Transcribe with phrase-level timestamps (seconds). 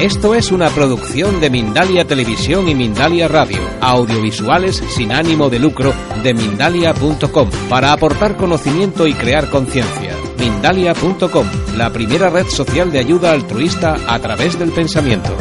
[0.00, 5.92] Esto es una producción de Mindalia Televisión y Mindalia Radio, audiovisuales sin ánimo de lucro
[6.22, 10.14] de mindalia.com, para aportar conocimiento y crear conciencia.
[10.38, 15.36] Mindalia.com, la primera red social de ayuda altruista a través del pensamiento.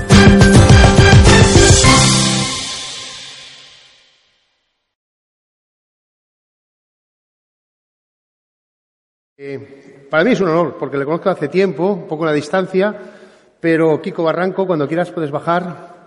[9.37, 13.16] Eh, para mí es un honor, porque le conozco hace tiempo, un poco la distancia,
[13.59, 15.97] pero Kiko Barranco, cuando quieras puedes bajar.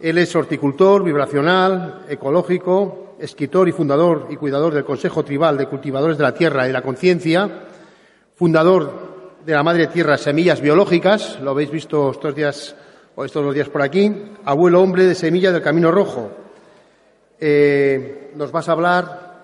[0.00, 6.18] Él es horticultor, vibracional, ecológico, escritor y fundador y cuidador del Consejo Tribal de Cultivadores
[6.18, 7.48] de la Tierra y la Conciencia,
[8.34, 12.74] fundador de la Madre Tierra Semillas Biológicas, lo habéis visto estos días
[13.14, 14.12] o estos dos días por aquí,
[14.44, 16.30] abuelo hombre de Semilla del Camino Rojo.
[17.38, 19.34] Eh, nos vas a hablar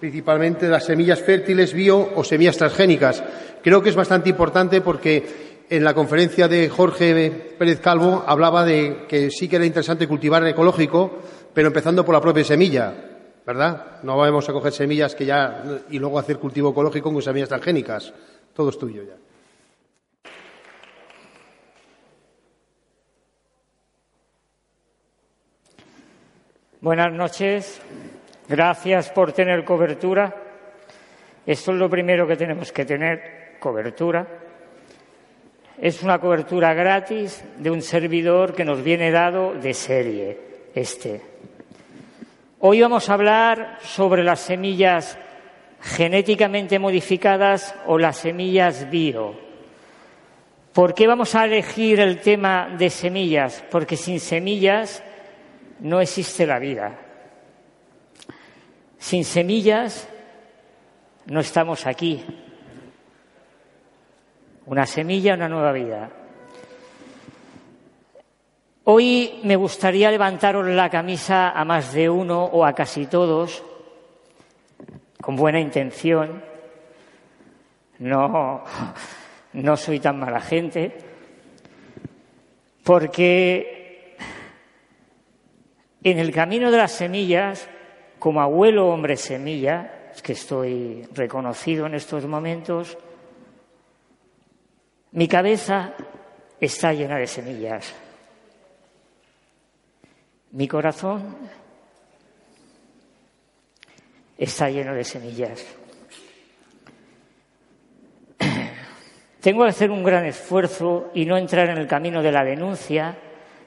[0.00, 3.22] principalmente de las semillas fértiles bio o semillas transgénicas.
[3.62, 9.06] Creo que es bastante importante porque en la conferencia de Jorge Pérez Calvo hablaba de
[9.08, 11.20] que sí que era interesante cultivar ecológico,
[11.54, 12.92] pero empezando por la propia semilla,
[13.46, 14.02] ¿verdad?
[14.02, 18.12] No vamos a coger semillas que ya y luego hacer cultivo ecológico con semillas transgénicas.
[18.52, 19.14] Todo es tuyo ya.
[26.82, 27.80] Buenas noches.
[28.46, 30.36] Gracias por tener cobertura.
[31.46, 34.41] Esto es lo primero que tenemos que tener, cobertura.
[35.82, 40.38] Es una cobertura gratis de un servidor que nos viene dado de serie,
[40.76, 41.20] este.
[42.60, 45.18] Hoy vamos a hablar sobre las semillas
[45.80, 49.34] genéticamente modificadas o las semillas bio.
[50.72, 53.64] ¿Por qué vamos a elegir el tema de semillas?
[53.68, 55.02] Porque sin semillas
[55.80, 56.96] no existe la vida.
[59.00, 60.08] Sin semillas
[61.26, 62.24] no estamos aquí.
[64.66, 66.08] Una semilla, una nueva vida.
[68.84, 73.64] Hoy me gustaría levantaros la camisa a más de uno o a casi todos,
[75.20, 76.44] con buena intención.
[77.98, 78.62] No,
[79.52, 80.96] no soy tan mala gente,
[82.84, 84.16] porque
[86.04, 87.68] en el camino de las semillas
[88.20, 92.96] como abuelo hombre semilla, que estoy reconocido en estos momentos,
[95.12, 95.94] mi cabeza
[96.60, 97.94] está llena de semillas.
[100.52, 101.36] Mi corazón
[104.36, 105.64] está lleno de semillas.
[109.40, 113.16] Tengo que hacer un gran esfuerzo y no entrar en el camino de la denuncia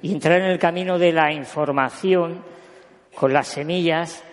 [0.01, 2.43] y entrar en el camino de la información
[3.15, 4.23] con las semillas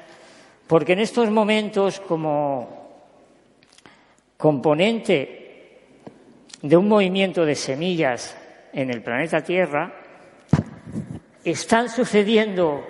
[0.73, 2.89] porque en estos momentos, como
[4.39, 5.42] componente
[6.63, 8.37] de un movimiento de semillas
[8.73, 9.93] en el planeta Tierra,
[11.45, 12.87] están sucediendo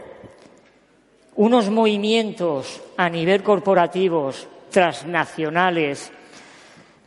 [1.36, 6.12] unos movimientos a nivel corporativos transnacionales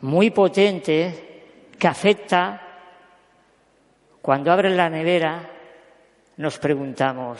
[0.02, 1.16] muy potentes
[1.78, 2.62] que afecta
[4.22, 5.52] cuando abren la nevera
[6.38, 7.40] nos preguntamos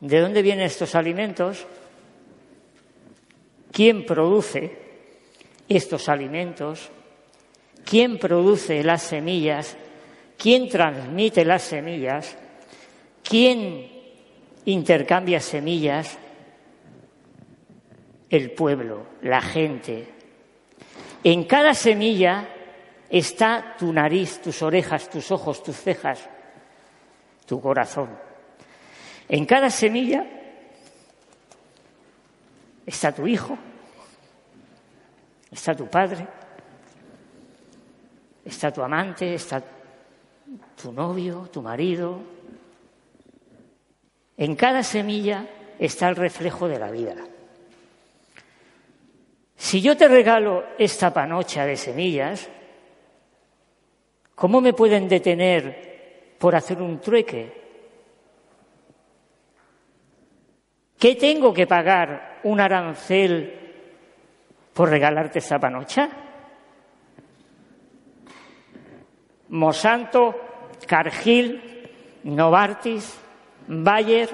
[0.00, 1.66] ¿de dónde vienen estos alimentos?
[3.76, 4.72] quién produce
[5.68, 6.90] estos alimentos,
[7.86, 9.76] quién produce las semillas,
[10.36, 12.36] quién transmite las semillas,
[13.22, 13.90] quién
[14.66, 16.18] intercambia semillas,
[18.28, 20.08] el pueblo, la gente.
[21.22, 22.48] En cada semilla
[23.08, 26.28] está tu nariz, tus orejas, tus ojos, tus cejas,
[27.46, 28.10] tu corazón.
[29.28, 30.26] En cada semilla
[32.84, 33.56] está tu hijo,
[35.52, 36.26] está tu padre,
[38.46, 39.62] está tu amante, está
[40.80, 42.20] tu novio, tu marido.
[44.36, 45.46] En cada semilla
[45.78, 47.16] está el reflejo de la vida.
[49.56, 52.48] Si yo te regalo esta panocha de semillas,
[54.34, 57.64] ¿cómo me pueden detener por hacer un trueque?
[60.98, 63.58] ¿Qué tengo que pagar un arancel
[64.72, 66.25] por regalarte esa panocha?
[69.48, 70.34] Monsanto,
[70.86, 71.90] Cargill,
[72.24, 73.18] Novartis,
[73.68, 74.28] Bayer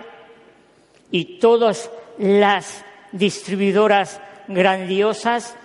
[1.10, 5.56] y todas las distribuidoras grandiosas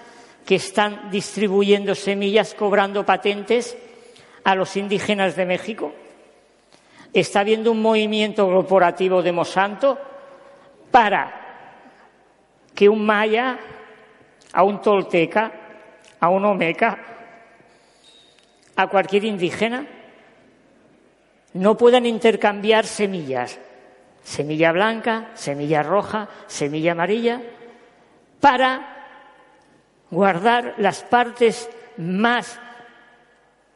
[0.46, 3.78] que están distribuyendo semillas cobrando patentes
[4.44, 5.94] a los indígenas de México.
[7.14, 9.98] Está habiendo un movimiento corporativo de Monsanto
[10.92, 11.48] para
[12.74, 13.60] que un maya,
[14.54, 15.52] a un tolteca,
[16.20, 17.17] a un omeca,
[18.78, 19.88] a cualquier indígena,
[21.54, 23.60] no puedan intercambiar semillas,
[24.24, 27.42] semilla blanca, semilla roja, semilla amarilla,
[28.40, 28.94] para
[30.12, 32.60] guardar las partes más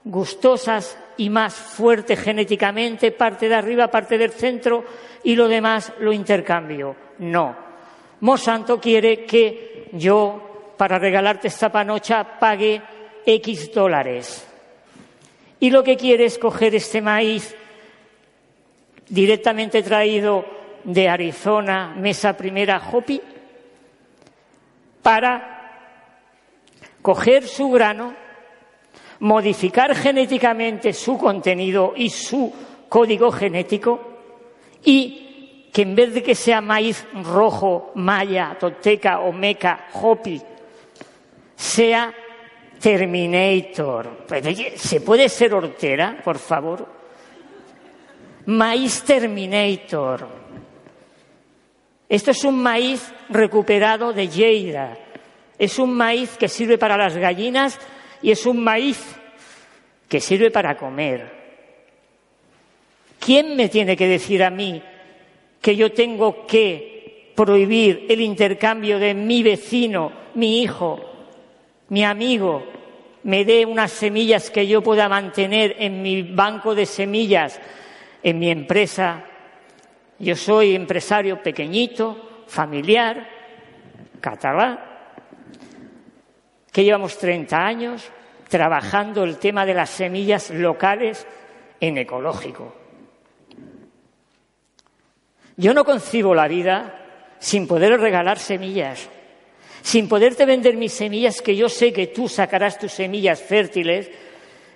[0.03, 4.85] gustosas y más fuertes genéticamente, parte de arriba, parte del centro,
[5.23, 6.95] y lo demás lo intercambio.
[7.19, 7.55] No.
[8.19, 12.81] Monsanto quiere que yo, para regalarte esta panocha, pague
[13.25, 14.50] X dólares.
[15.61, 17.55] Y lo que quiere es coger este maíz
[19.07, 20.43] directamente traído
[20.83, 23.21] de Arizona, Mesa Primera Hopi,
[25.03, 25.51] para
[27.03, 28.15] coger su grano,
[29.19, 32.51] modificar genéticamente su contenido y su
[32.89, 34.01] código genético
[34.83, 40.41] y que en vez de que sea maíz rojo, maya, toteca, omeca, hopi,
[41.55, 42.11] sea
[42.81, 44.25] Terminator.
[44.75, 46.87] ¿Se puede ser hortera, por favor?
[48.47, 50.27] Maíz Terminator.
[52.09, 54.97] Esto es un maíz recuperado de Lleida.
[55.57, 57.79] Es un maíz que sirve para las gallinas
[58.21, 58.99] y es un maíz
[60.09, 61.31] que sirve para comer.
[63.19, 64.81] ¿Quién me tiene que decir a mí
[65.61, 70.99] que yo tengo que prohibir el intercambio de mi vecino, mi hijo,
[71.89, 72.70] mi amigo,
[73.23, 77.59] me dé unas semillas que yo pueda mantener en mi banco de semillas,
[78.23, 79.23] en mi empresa.
[80.19, 83.27] Yo soy empresario pequeñito, familiar,
[84.19, 84.79] catalán,
[86.71, 88.09] que llevamos 30 años
[88.47, 91.25] trabajando el tema de las semillas locales
[91.79, 92.75] en ecológico.
[95.57, 99.09] Yo no concibo la vida sin poder regalar semillas
[99.81, 104.09] sin poderte vender mis semillas, que yo sé que tú sacarás tus semillas fértiles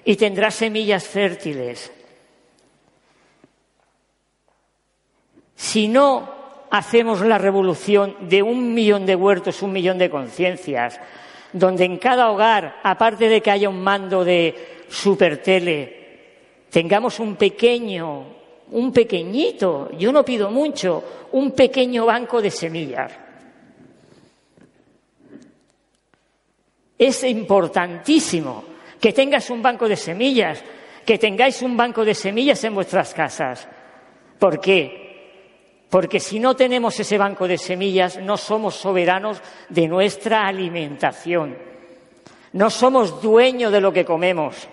[0.04, 1.92] y tendrás semillas fértiles.
[5.56, 6.34] Si no
[6.72, 11.00] hacemos la revolución de un millón de huertos, un millón de conciencias,
[11.54, 16.04] donde en cada hogar, aparte de que haya un mando de supertele,
[16.70, 18.26] tengamos un pequeño,
[18.72, 23.25] un pequeñito, yo no pido mucho, un pequeño banco de semillas
[26.98, 28.64] Es importantísimo
[29.00, 30.64] que tengas un banco de semillas,
[31.06, 33.68] que tengáis un banco de semillas en vuestras casas.
[34.40, 35.06] ¿Por qué?
[35.90, 41.58] Porque si no tenemos ese banco de semillas, no somos soberanos de nuestra alimentación.
[42.54, 44.68] No somos dueños de lo que comemos.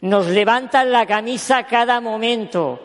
[0.00, 2.80] Nos levantan la camisa cada momento.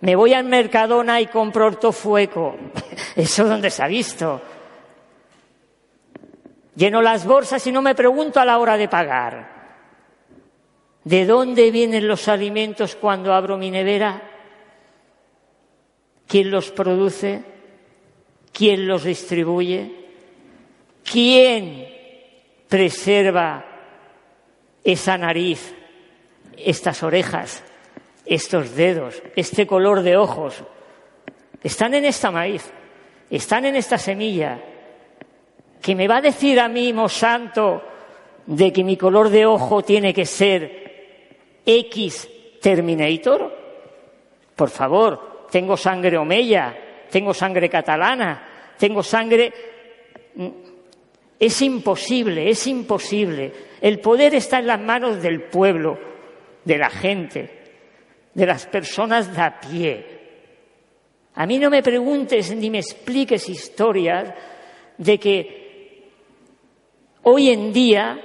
[0.00, 2.56] Me voy al Mercadona y compro ortofueco.
[3.16, 4.40] ¿Eso dónde se ha visto?
[6.76, 9.54] Lleno las bolsas y no me pregunto a la hora de pagar.
[11.04, 14.22] ¿De dónde vienen los alimentos cuando abro mi nevera?
[16.26, 17.44] ¿Quién los produce?
[18.52, 20.04] ¿Quién los distribuye?
[21.04, 21.86] ¿Quién
[22.68, 23.64] preserva
[24.82, 25.74] esa nariz,
[26.56, 27.62] estas orejas,
[28.24, 30.64] estos dedos, este color de ojos?
[31.62, 32.70] Están en esta maíz,
[33.30, 34.60] están en esta semilla,
[35.84, 37.82] que me va a decir a mí, Monsanto,
[38.46, 42.26] de que mi color de ojo tiene que ser X
[42.58, 43.54] Terminator?
[44.56, 46.74] Por favor, tengo sangre omeya,
[47.10, 49.52] tengo sangre catalana, tengo sangre...
[51.38, 53.52] Es imposible, es imposible.
[53.82, 55.98] El poder está en las manos del pueblo,
[56.64, 57.50] de la gente,
[58.32, 60.06] de las personas de a pie.
[61.34, 64.32] A mí no me preguntes ni me expliques historias
[64.96, 65.63] de que
[67.26, 68.20] Hoy en día,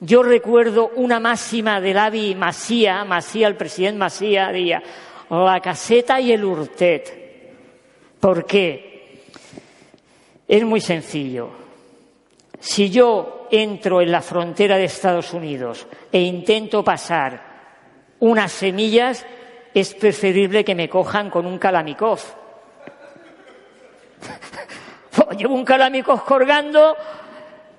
[0.00, 4.82] yo recuerdo una máxima del Avi Masía, Masía, el presidente Masía, decía,
[5.30, 7.54] la caseta y el urtet.
[8.18, 9.22] ¿Por qué?
[10.48, 11.50] Es muy sencillo.
[12.58, 17.40] Si yo entro en la frontera de Estados Unidos e intento pasar
[18.18, 19.24] unas semillas,
[19.72, 22.18] es preferible que me cojan con un calamicov.
[25.38, 26.96] Llevo un calamicov colgando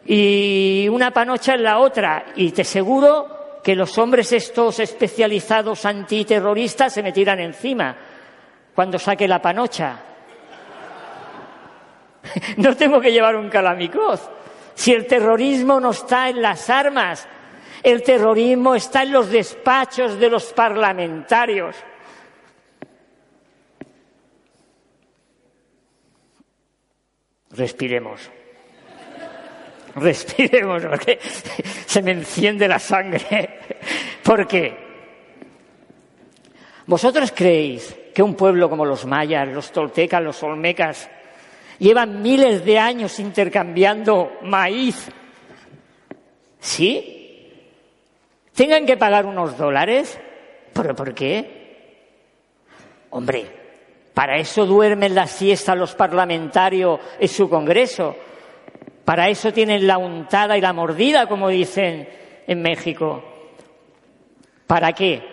[0.07, 2.27] y una panocha en la otra.
[2.35, 7.95] Y te aseguro que los hombres estos especializados antiterroristas se me tiran encima
[8.73, 9.99] cuando saque la panocha.
[12.57, 14.29] no tengo que llevar un calamicoz.
[14.73, 17.27] Si el terrorismo no está en las armas,
[17.83, 21.75] el terrorismo está en los despachos de los parlamentarios.
[27.49, 28.36] Respiremos.
[30.01, 33.59] respiremos porque se me enciende la sangre.
[34.23, 34.87] ¿Por qué?
[36.85, 41.09] ¿Vosotros creéis que un pueblo como los mayas, los toltecas, los olmecas,
[41.79, 45.09] llevan miles de años intercambiando maíz?
[46.59, 47.51] ¿Sí?
[48.53, 50.19] ¿Tengan que pagar unos dólares?
[50.73, 51.57] ¿Pero por qué?
[53.09, 53.45] Hombre,
[54.13, 58.15] para eso duermen la siesta los parlamentarios en su Congreso.
[59.07, 62.09] Para eso tienen la untada y la mordida, como dicen
[62.45, 63.23] en México.
[64.67, 65.23] ¿Para qué?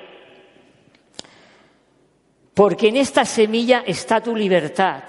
[2.54, 5.02] Porque en esta semilla está tu libertad.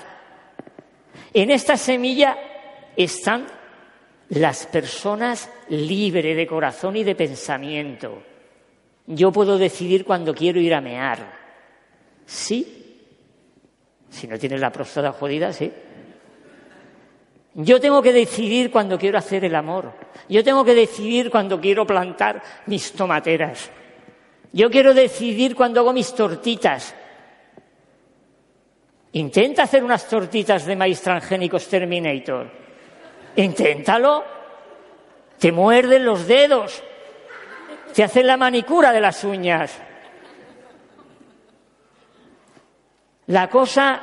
[1.31, 2.39] En esta semilla
[2.98, 3.45] están
[4.29, 8.24] las personas libres de corazón y de pensamiento.
[9.05, 11.19] Yo puedo decidir cuando quiero ir a mear.
[12.25, 12.98] ¿Sí?
[14.10, 15.72] Si no tienes la próstata jodida, sí.
[17.55, 19.93] Yo tengo que decidir cuando quiero hacer el amor.
[20.27, 23.71] Yo tengo que decidir cuando quiero plantar mis tomateras.
[24.51, 26.93] Yo quiero decidir cuando hago mis tortitas.
[29.13, 32.51] Intenta hacer unas tortitas de maíz transgénicos Terminator.
[33.38, 34.25] Inténtalo.
[35.39, 36.83] Te muerden los dedos.
[37.93, 39.79] Te hacen la manicura de las uñas.
[43.27, 44.01] La cosa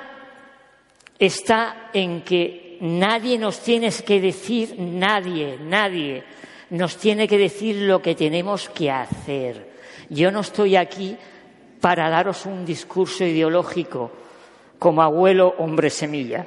[1.19, 6.25] está en que nadie nos tiene que decir, nadie, nadie
[6.71, 9.71] nos tiene que decir lo que tenemos que hacer.
[10.11, 11.17] Yo no estoy aquí
[11.81, 14.11] para daros un discurso ideológico
[14.81, 16.45] como abuelo hombre semilla.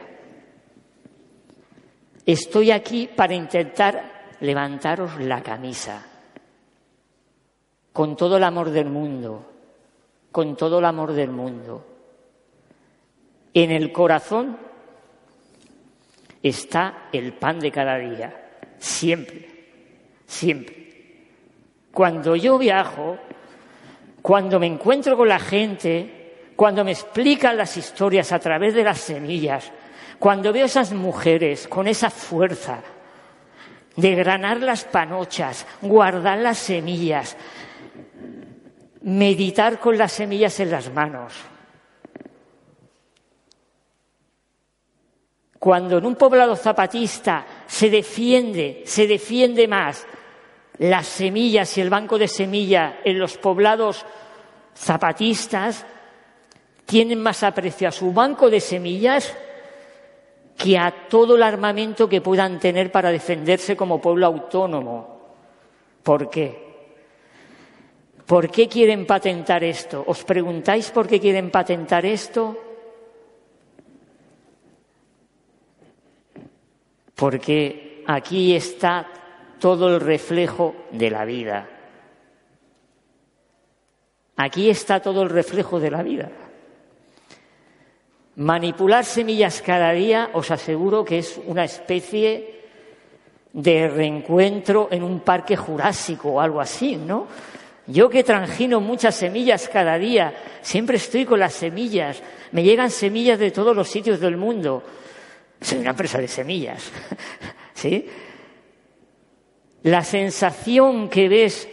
[2.26, 6.06] Estoy aquí para intentar levantaros la camisa
[7.94, 9.46] con todo el amor del mundo,
[10.34, 11.86] con todo el amor del mundo.
[13.54, 14.75] En el corazón
[16.50, 18.32] está el pan de cada día,
[18.78, 19.50] siempre,
[20.28, 20.86] siempre.
[21.92, 23.18] Cuando yo viajo,
[24.22, 29.00] cuando me encuentro con la gente, cuando me explican las historias a través de las
[29.00, 29.72] semillas,
[30.20, 32.82] cuando veo esas mujeres con esa fuerza
[33.96, 37.38] de granar las panochas, guardar las semillas,
[39.02, 41.34] meditar con las semillas en las manos,
[45.66, 50.06] Cuando en un poblado zapatista se defiende, se defiende más
[50.78, 54.06] las semillas y el banco de semilla en los poblados
[54.78, 55.84] zapatistas,
[56.86, 59.36] tienen más aprecio a su banco de semillas
[60.56, 65.20] que a todo el armamento que puedan tener para defenderse como pueblo autónomo.
[66.04, 66.64] ¿Por qué?
[68.28, 70.04] ¿Por qué quieren patentar esto?
[70.06, 72.65] ¿Os preguntáis por qué quieren patentar esto?
[77.16, 79.08] Porque aquí está
[79.60, 81.70] todo el reflejo de la vida.
[84.36, 86.30] Aquí está todo el reflejo de la vida.
[88.36, 92.56] Manipular semillas cada día os aseguro que es una especie
[93.54, 97.28] de reencuentro en un parque jurásico o algo así, ¿no?
[97.88, 103.40] Yo que transgino muchas semillas cada día, siempre estoy con las semillas, me llegan semillas
[103.40, 104.84] de todos los sitios del mundo.
[105.62, 106.92] Soy una empresa de semillas.
[107.74, 108.08] ¿Sí?
[109.84, 111.70] La sensación que ves,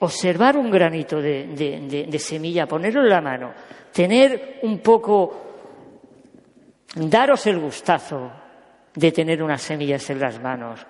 [0.00, 3.52] observar un granito de, semilla, ponerlo en la mano,
[3.92, 5.42] tener un poco,
[6.94, 8.30] daros el gustazo
[8.94, 10.86] de tener unas semillas en las manos.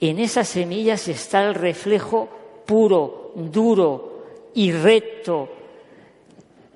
[0.00, 2.28] En esas semillas está el reflejo
[2.66, 5.48] puro, duro y recto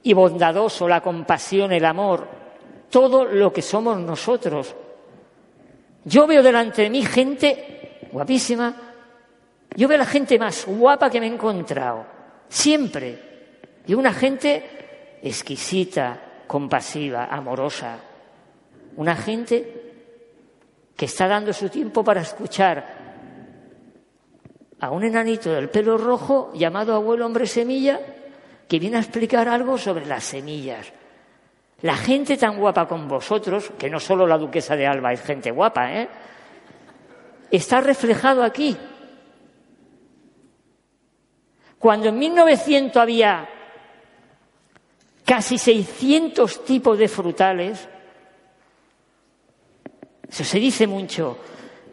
[0.02, 2.39] y bondadoso, la compasión, el amor,
[2.90, 4.74] todo lo que somos nosotros.
[6.04, 8.74] Yo veo delante de mí gente guapísima,
[9.76, 12.04] yo veo la gente más guapa que me he encontrado,
[12.48, 13.30] siempre.
[13.86, 17.98] Y una gente exquisita, compasiva, amorosa.
[18.96, 19.92] Una gente
[20.96, 23.00] que está dando su tiempo para escuchar
[24.80, 28.00] a un enanito del pelo rojo llamado abuelo hombre semilla
[28.66, 30.92] que viene a explicar algo sobre las semillas.
[31.82, 35.50] La gente tan guapa con vosotros, que no solo la duquesa de Alba es gente
[35.50, 36.08] guapa, ¿eh?
[37.50, 38.76] está reflejado aquí.
[41.78, 43.48] Cuando en 1900 había
[45.24, 47.88] casi 600 tipos de frutales,
[50.28, 51.38] eso se dice mucho,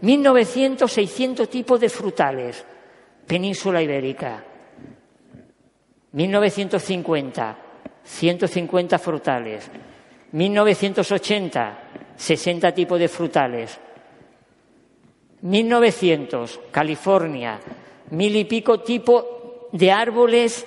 [0.02, 2.66] 1900, 600 tipos de frutales,
[3.26, 4.44] península ibérica.
[6.12, 7.58] 1950,
[8.08, 9.70] 150 frutales.
[10.32, 11.80] 1980,
[12.16, 13.80] 60 tipos de frutales.
[15.42, 17.60] 1900, California,
[18.12, 19.24] mil y pico tipos
[19.72, 20.66] de árboles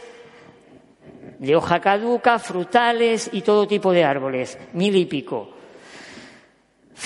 [1.38, 5.48] de hoja caduca, frutales y todo tipo de árboles, mil y pico.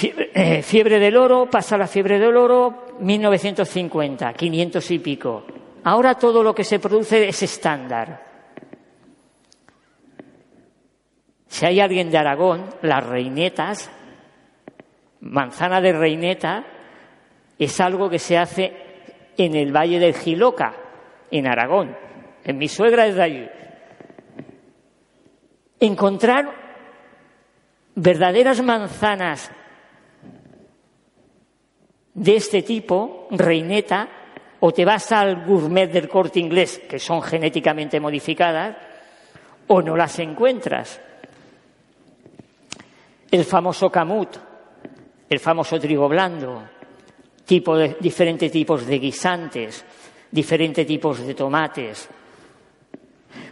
[0.03, 5.45] Eh, fiebre, del oro, pasa la fiebre del oro, 1950, 500 y pico.
[5.85, 8.34] Ahora todo lo que se produce es estándar.
[11.55, 13.89] Si hay alguien de Aragón, las reinetas,
[15.21, 16.65] manzana de reineta,
[17.57, 18.73] es algo que se hace
[19.37, 20.75] en el Valle del Giloca,
[21.31, 21.97] en Aragón.
[22.43, 23.49] En mi suegra es de allí.
[25.79, 26.53] Encontrar
[27.95, 29.53] verdaderas manzanas
[32.15, 34.09] de este tipo, reineta,
[34.59, 38.77] o te vas al gourmet del corte inglés, que son genéticamente modificadas,
[39.69, 41.01] o no las encuentras.
[43.35, 44.37] El famoso camut,
[45.29, 46.63] el famoso trigo blando,
[47.45, 49.85] tipo de, diferentes tipos de guisantes,
[50.31, 52.09] diferentes tipos de tomates.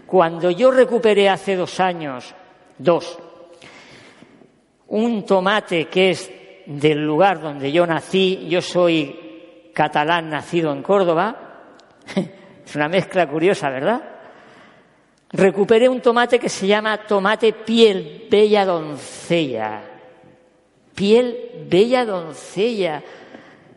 [0.06, 2.32] Cuando yo recuperé hace dos años,
[2.78, 3.18] dos,
[4.86, 6.30] un tomate que es
[6.64, 11.64] del lugar donde yo nací, yo soy catalán nacido en Córdoba,
[12.64, 14.12] es una mezcla curiosa, ¿verdad?
[15.32, 19.82] Recuperé un tomate que se llama tomate piel bella doncella.
[20.94, 23.02] Piel bella doncella.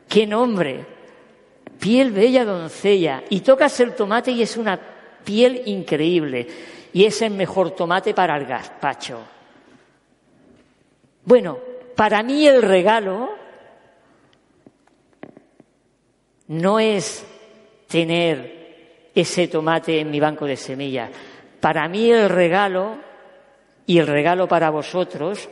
[0.07, 0.85] ¿Qué nombre?
[1.79, 3.23] Piel bella doncella.
[3.29, 4.77] Y tocas el tomate y es una
[5.23, 6.45] piel increíble.
[6.91, 9.19] Y es el mejor tomate para el gazpacho.
[11.23, 11.57] Bueno,
[11.95, 13.29] para mí el regalo
[16.47, 17.25] no es
[17.87, 21.09] tener ese tomate en mi banco de semillas.
[21.65, 22.95] Para mí el regalo
[23.87, 25.49] y el regalo para vosotros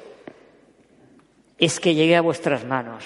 [1.57, 3.03] es que llegue a vuestras manos.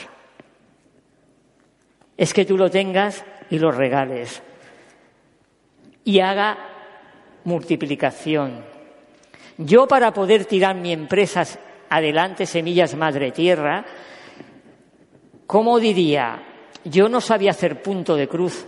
[2.18, 4.44] Es que tú lo tengas y lo regales.
[6.04, 6.58] Y haga
[7.46, 8.66] multiplicación.
[9.58, 11.46] Yo para poder tirar mi empresa
[11.90, 13.86] adelante, Semillas Madre Tierra,
[15.46, 16.44] ¿cómo diría?
[16.84, 18.66] Yo no sabía hacer punto de cruz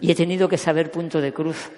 [0.00, 1.68] y he tenido que saber punto de cruz.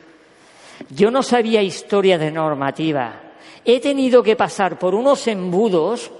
[0.91, 3.21] Yo no sabía historia de normativa.
[3.65, 6.11] He tenido que pasar por unos embudos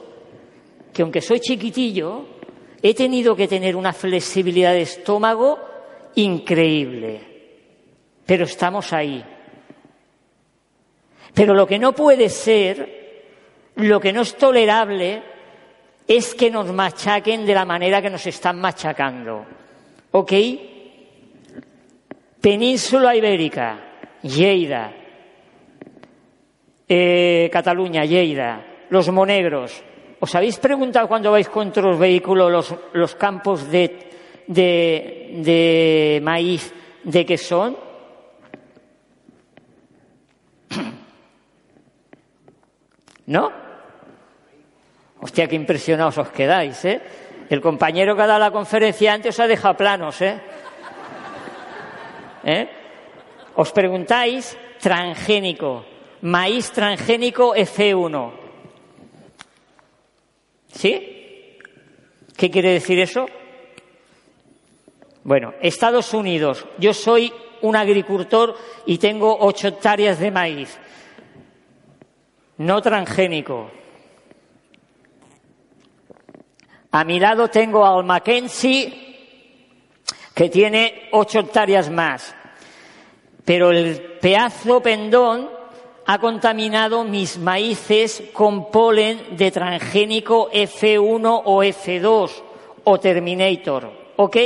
[0.93, 2.27] que, aunque soy chiquitillo,
[2.83, 5.59] he tenido que tener una flexibilidad de estómago
[6.17, 7.21] increíble.
[8.27, 9.25] Pero estamos ahí.
[11.33, 13.25] Pero lo que no puede ser,
[13.77, 15.23] lo que no es tolerable,
[16.07, 19.47] es que nos machaquen de la manera que nos están machacando.
[20.11, 20.33] ¿Ok?
[22.41, 23.88] Península Ibérica
[24.23, 24.93] Lleida,
[26.89, 29.83] eh, Cataluña, Lleida, los monegros.
[30.21, 34.11] ¿Os habéis preguntado cuando vais con los vehículos los, campos de,
[34.47, 37.77] de maíz de qué son?
[43.27, 43.53] ¿No?
[45.21, 47.01] Hostia, qué impresionados os quedáis, ¿eh?
[47.49, 50.41] El compañero que ha dado la conferencia antes os ha dejado planos, ¿eh?
[52.45, 52.69] ¿Eh?
[53.59, 55.83] Os preguntáis, transgénico,
[56.23, 58.31] maíz transgénico F1.
[60.71, 61.59] ¿Sí?
[62.37, 63.27] ¿Qué quiere decir eso?
[65.25, 68.55] Bueno, Estados Unidos, yo soy un agricultor
[68.87, 70.79] y tengo ocho hectáreas de maíz,
[72.59, 73.73] no transgénico.
[76.93, 82.38] A mi lado tengo al Mackenzie, que tiene ocho hectáreas más
[83.49, 85.49] pero el pedazo pendón
[86.05, 92.31] ha contaminado mis maíces con polen de transgénico F1 o F2
[92.85, 93.91] o Terminator.
[94.17, 94.37] ¿Ok?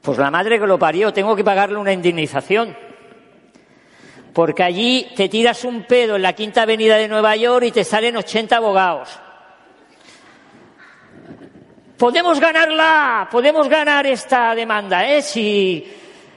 [0.00, 2.74] Pues la madre que lo parió, tengo que pagarle una indemnización.
[4.32, 7.84] Porque allí te tiras un pedo en la quinta avenida de Nueva York y te
[7.84, 9.10] salen 80 abogados.
[12.00, 15.20] Podemos ganarla, podemos ganar esta demanda, ¿eh?
[15.20, 15.86] Si,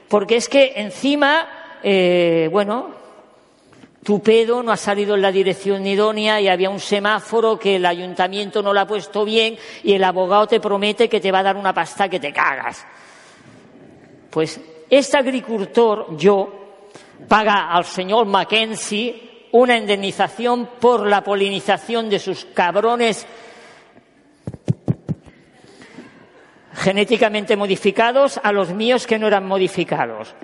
[0.06, 2.90] porque es que encima, eh, bueno,
[4.02, 7.86] tu pedo no ha salido en la dirección idónea y había un semáforo que el
[7.86, 11.44] ayuntamiento no lo ha puesto bien y el abogado te promete que te va a
[11.44, 12.84] dar una pasta que te cagas.
[14.28, 16.52] Pues este agricultor, yo,
[17.26, 23.26] paga al señor Mackenzie una indemnización por la polinización de sus cabrones
[26.74, 30.34] genéticamente modificados a los míos que no eran modificados.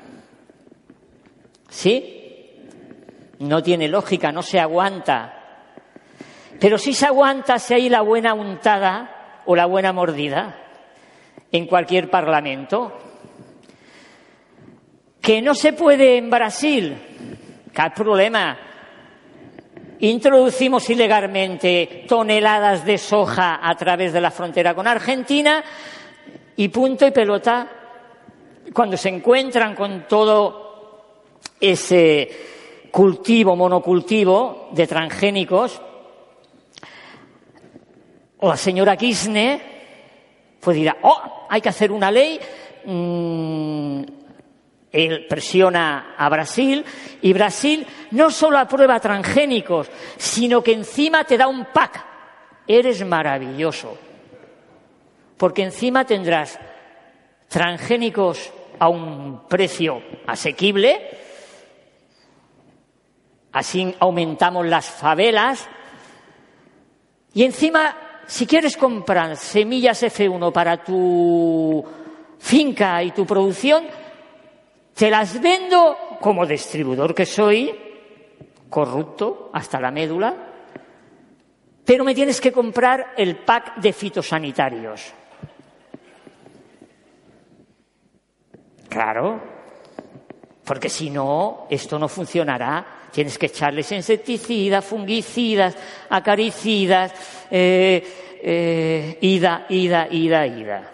[1.68, 2.16] ¿Sí?
[3.40, 5.34] No tiene lógica, no se aguanta.
[6.60, 10.56] Pero sí se aguanta si hay la buena untada o la buena mordida
[11.50, 12.98] en cualquier parlamento.
[15.20, 16.96] Que no se puede en Brasil.
[17.72, 18.58] ¿Qué problema?
[20.00, 25.62] Introducimos ilegalmente toneladas de soja a través de la frontera con Argentina
[26.60, 27.66] y punto y pelota.
[28.74, 32.28] Cuando se encuentran con todo ese
[32.90, 35.80] cultivo, monocultivo de transgénicos,
[38.42, 39.60] la señora Kirchner
[40.60, 42.38] pues dirá, oh, hay que hacer una ley,
[42.84, 44.02] mm,
[44.92, 46.84] él presiona a Brasil
[47.22, 52.04] y Brasil no solo aprueba transgénicos, sino que encima te da un pack.
[52.66, 54.09] Eres maravilloso.
[55.40, 56.60] Porque encima tendrás
[57.48, 61.00] transgénicos a un precio asequible,
[63.50, 65.66] así aumentamos las favelas
[67.32, 71.86] y encima si quieres comprar semillas F1 para tu
[72.38, 73.84] finca y tu producción,
[74.92, 77.74] te las vendo como distribuidor que soy,
[78.68, 80.36] corrupto hasta la médula,
[81.86, 85.14] pero me tienes que comprar el pack de fitosanitarios.
[88.90, 89.40] Claro,
[90.64, 92.98] porque si no, esto no funcionará.
[93.12, 95.76] Tienes que echarles insecticidas, fungicidas,
[96.08, 97.12] acaricidas,
[97.50, 100.92] eh, eh, ida, ida, ida, ida.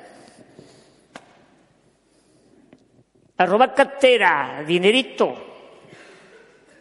[3.38, 5.34] A robar cartera, dinerito.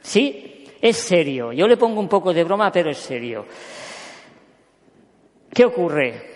[0.01, 0.65] ¿Sí?
[0.81, 1.51] Es serio.
[1.53, 3.45] Yo le pongo un poco de broma, pero es serio.
[5.53, 6.35] ¿Qué ocurre?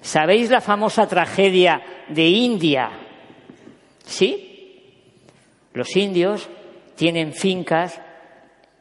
[0.00, 3.09] ¿Sabéis la famosa tragedia de India?
[4.10, 4.90] ¿Sí?
[5.72, 6.48] Los indios
[6.96, 8.02] tienen fincas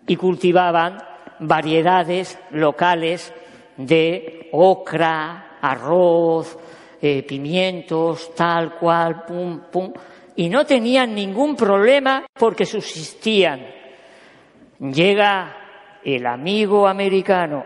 [0.08, 0.98] y cultivaban
[1.40, 3.32] variedades locales
[3.78, 6.58] de ocra, arroz,
[7.00, 9.94] eh, pimientos, tal cual, pum, pum,
[10.36, 13.68] y no tenían ningún problema porque subsistían.
[14.80, 17.66] Llega el amigo americano,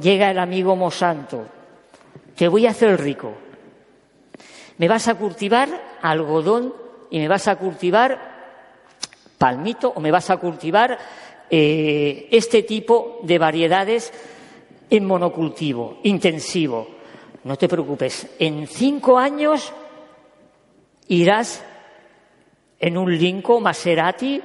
[0.00, 1.46] llega el amigo Monsanto,
[2.34, 3.49] te voy a hacer rico.
[4.80, 5.68] Me vas a cultivar
[6.00, 6.74] algodón
[7.10, 8.18] y me vas a cultivar
[9.36, 10.96] palmito o me vas a cultivar
[11.50, 14.10] eh, este tipo de variedades
[14.88, 16.88] en monocultivo, intensivo.
[17.44, 19.70] No te preocupes, en cinco años
[21.08, 21.62] irás
[22.78, 24.40] en un Lincoln Maserati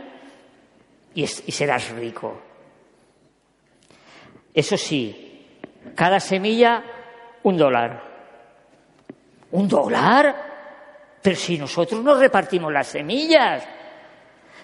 [1.14, 2.42] y, y serás rico.
[4.54, 5.48] Eso sí,
[5.96, 6.84] cada semilla
[7.44, 8.15] un dólar.
[9.56, 10.36] ¿Un dólar?
[11.22, 13.64] Pero si nosotros no repartimos las semillas.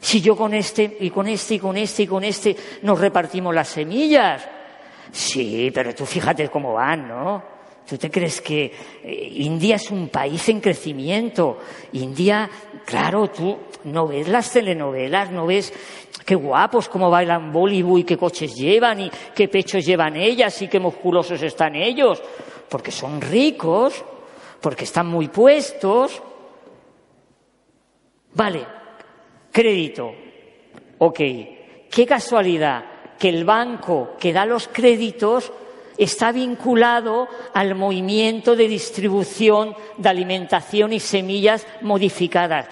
[0.01, 3.55] Si yo con este y con este y con este y con este nos repartimos
[3.55, 4.45] las semillas.
[5.11, 7.43] Sí, pero tú fíjate cómo van, ¿no?
[7.87, 8.65] ¿Tú te crees que
[9.03, 11.59] eh, India es un país en crecimiento?
[11.93, 12.49] India,
[12.85, 15.73] claro, tú no ves las telenovelas, no ves
[16.25, 20.67] qué guapos, cómo bailan Bollywood y qué coches llevan y qué pechos llevan ellas y
[20.67, 22.21] qué musculosos están ellos.
[22.69, 24.05] Porque son ricos,
[24.61, 26.21] porque están muy puestos.
[28.33, 28.65] Vale,
[29.51, 30.13] Crédito.
[30.99, 31.19] Ok.
[31.91, 32.85] Qué casualidad
[33.19, 35.51] que el banco que da los créditos
[35.97, 42.67] está vinculado al movimiento de distribución de alimentación y semillas modificadas.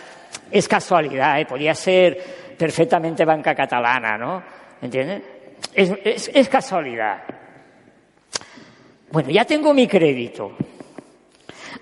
[0.49, 1.45] Es casualidad, ¿eh?
[1.45, 4.41] podría ser perfectamente banca catalana, ¿no?
[4.82, 5.21] ¿Entiendes?
[5.73, 7.23] Es, es casualidad.
[9.12, 10.56] Bueno, ya tengo mi crédito.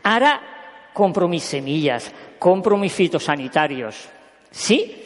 [0.04, 4.10] Ahora compro mis semillas, compro mis fitosanitarios.
[4.50, 5.04] ¿Sí?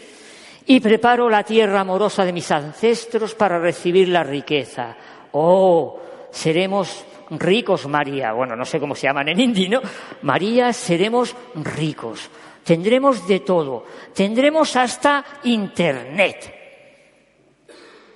[0.65, 4.95] Y preparo la tierra amorosa de mis ancestros para recibir la riqueza.
[5.33, 5.99] Oh,
[6.31, 8.33] seremos ricos, María.
[8.33, 9.81] Bueno, no sé cómo se llaman en hindi, ¿no?
[10.21, 12.29] María, seremos ricos.
[12.63, 13.85] Tendremos de todo.
[14.13, 16.55] Tendremos hasta Internet.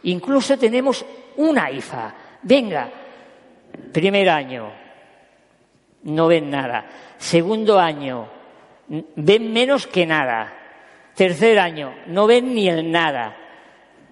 [0.04, 1.04] Incluso tenemos
[1.38, 2.16] una IFA.
[2.44, 2.90] Venga,
[3.92, 4.72] primer año,
[6.06, 6.86] no ven nada.
[7.18, 8.28] Segundo año,
[8.88, 10.54] ven menos que nada.
[11.16, 13.36] Tercer año, no ven ni el nada.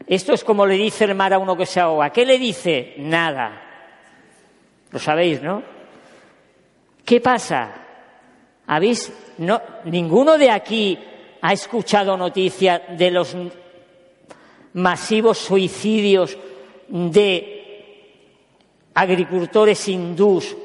[0.08, 2.10] Esto es como le dice el mar a uno que se ahoga.
[2.10, 2.96] ¿Qué le dice?
[2.98, 3.62] Nada.
[4.92, 5.64] Lo sabéis, ¿no?
[7.06, 7.72] ¿Qué pasa?
[8.68, 9.12] ¿Habéis?
[9.38, 10.98] No, ninguno de aquí
[11.42, 13.36] ha escuchado noticias de los
[14.74, 16.38] masivos suicidios
[16.88, 17.54] de
[18.94, 20.56] agricultores hindús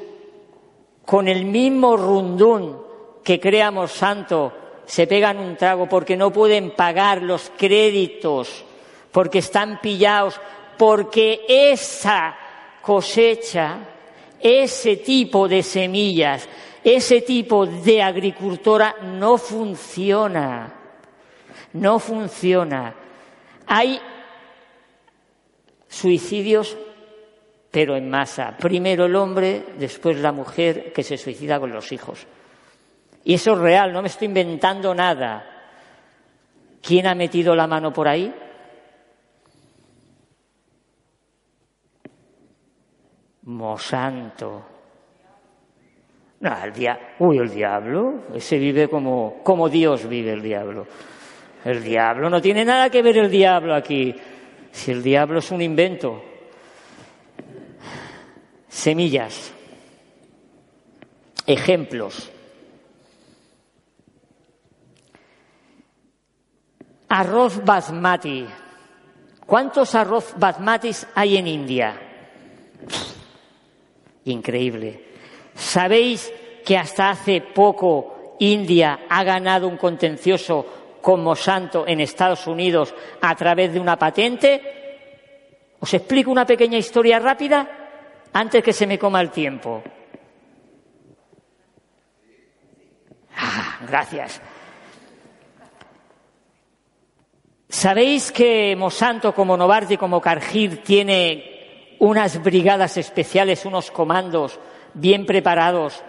[1.09, 2.79] con el mismo rundún
[3.23, 4.53] que creamos santo
[4.85, 8.63] se pegan un trago porque no pueden pagar los créditos,
[9.11, 10.39] porque están pillados,
[10.77, 12.37] porque esa
[12.83, 13.79] cosecha,
[14.39, 16.47] ese tipo de semillas,
[16.83, 20.75] ese tipo de agricultora no funciona.
[21.73, 22.93] No funciona.
[23.65, 23.99] Hay
[25.87, 26.77] suicidios,
[27.71, 28.55] pero en masa.
[28.57, 32.25] Primero el hombre, después la mujer que se suicida con los hijos.
[33.23, 35.45] Y eso es real, no me estoy inventando nada.
[36.81, 38.33] ¿Quién ha metido la mano por ahí?
[43.43, 44.65] Mosanto.
[46.41, 48.23] No, el dia Uy, el diablo.
[48.33, 50.87] Ese vive como, como Dios vive el diablo.
[51.65, 54.15] El diablo no tiene nada que ver el diablo aquí.
[54.71, 56.28] Si el diablo es un invento.
[58.69, 59.51] Semillas.
[61.45, 62.29] Ejemplos.
[67.09, 68.45] Arroz basmati.
[69.45, 71.99] ¿Cuántos arroz basmatis hay en India?
[74.25, 75.05] Increíble.
[75.55, 76.31] ¿Sabéis
[76.63, 83.35] que hasta hace poco India ha ganado un contencioso con Monsanto en Estados Unidos a
[83.35, 84.61] través de una patente?
[85.79, 87.78] ¿Os explico una pequeña historia rápida
[88.39, 89.83] antes que se me coma el tiempo?
[93.35, 94.41] Ah, gracias.
[97.67, 104.57] ¿Sabéis que Monsanto, como Novartis, como Cargill, tiene unas brigadas especiales, unos comandos
[104.93, 106.01] bien preparados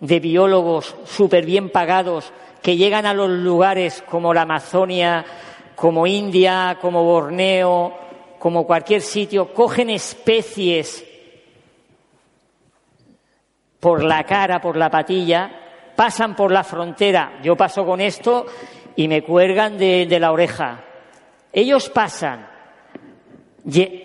[0.00, 5.24] de biólogos súper bien pagados que llegan a los lugares como la Amazonia,
[5.76, 7.96] como India, como Borneo,
[8.40, 11.06] como cualquier sitio, cogen especies
[13.80, 15.50] por la cara, por la patilla,
[15.96, 17.40] pasan por la frontera.
[17.42, 18.46] Yo paso con esto
[18.94, 20.84] y me cuelgan de, la oreja
[21.52, 22.46] ellos pasan,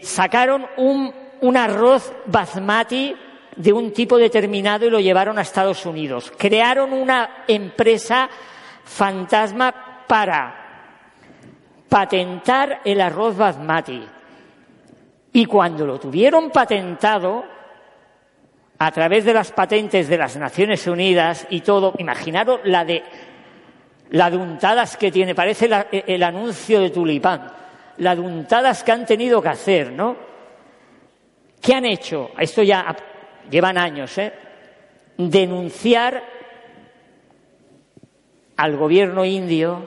[0.01, 3.15] sacaron un, un arroz basmati
[3.55, 6.31] de un tipo determinado y lo llevaron a Estados Unidos.
[6.37, 8.29] Crearon una empresa
[8.83, 10.65] fantasma para
[11.87, 14.03] patentar el arroz basmati.
[15.33, 17.43] Y cuando lo tuvieron patentado,
[18.77, 23.03] a través de las patentes de las Naciones Unidas y todo, imaginaros la de
[24.11, 24.37] la de
[24.99, 27.51] que tiene, parece el anuncio de Tulipán,
[27.97, 28.21] la de
[28.83, 30.15] que han tenido que hacer, ¿no?
[31.61, 32.31] ¿Qué han hecho?
[32.37, 32.95] Esto ya
[33.49, 34.31] llevan años, ¿eh?
[35.17, 36.23] Denunciar
[38.57, 39.81] al gobierno indio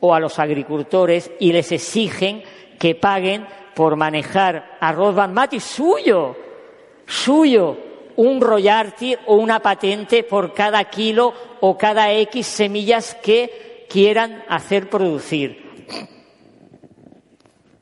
[0.00, 2.42] o a los agricultores y les exigen
[2.78, 6.36] que paguen por manejar arroz basmati suyo,
[7.06, 7.85] suyo,
[8.16, 14.88] un royalty o una patente por cada kilo o cada X semillas que quieran hacer
[14.90, 15.64] producir.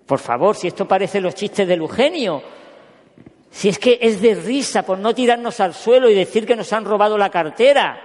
[0.06, 2.42] Por favor, si esto parece los chistes del Eugenio,
[3.50, 6.72] si es que es de risa por no tirarnos al suelo y decir que nos
[6.72, 8.00] han robado la cartera.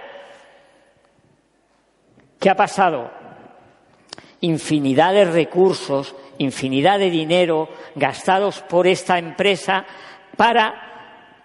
[2.38, 3.10] ¿Qué ha pasado?
[4.40, 9.84] Infinidad de recursos, infinidad de dinero gastados por esta empresa
[10.36, 10.89] para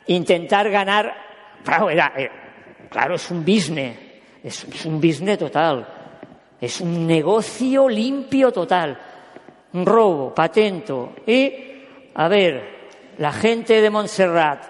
[0.07, 1.13] intentar ganar,
[1.63, 2.31] claro, eh,
[2.89, 3.97] claro, es un business,
[4.43, 5.87] es, un business total,
[6.59, 8.97] es un negocio limpio total,
[9.73, 11.53] un robo, patento, y,
[12.13, 12.75] a ver,
[13.17, 14.63] la gente de Montserrat,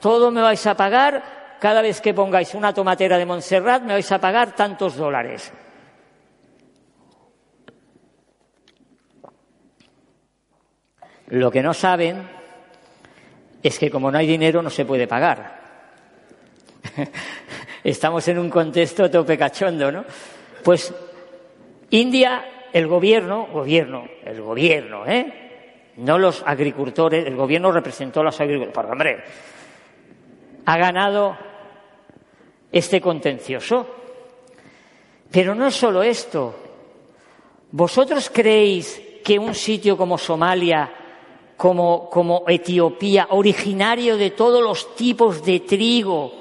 [0.00, 4.12] todo me vais a pagar, cada vez que pongáis una tomatera de Montserrat me vais
[4.12, 5.52] a pagar tantos dólares.
[11.26, 12.37] Lo que no saben
[13.62, 15.58] es que como no hay dinero no se puede pagar.
[17.84, 20.04] Estamos en un contexto tope cachondo, ¿no?
[20.62, 20.92] Pues
[21.90, 25.92] India, el gobierno, gobierno, el gobierno, ¿eh?
[25.96, 28.74] No los agricultores, el gobierno representó a los agricultores.
[28.74, 29.24] Por hombre,
[30.64, 31.36] ha ganado
[32.70, 33.94] este contencioso.
[35.30, 36.54] Pero no es solo esto.
[37.72, 40.90] ¿Vosotros creéis que un sitio como Somalia
[41.58, 46.32] como, Etiopía, originario de todos los tipos de trigo,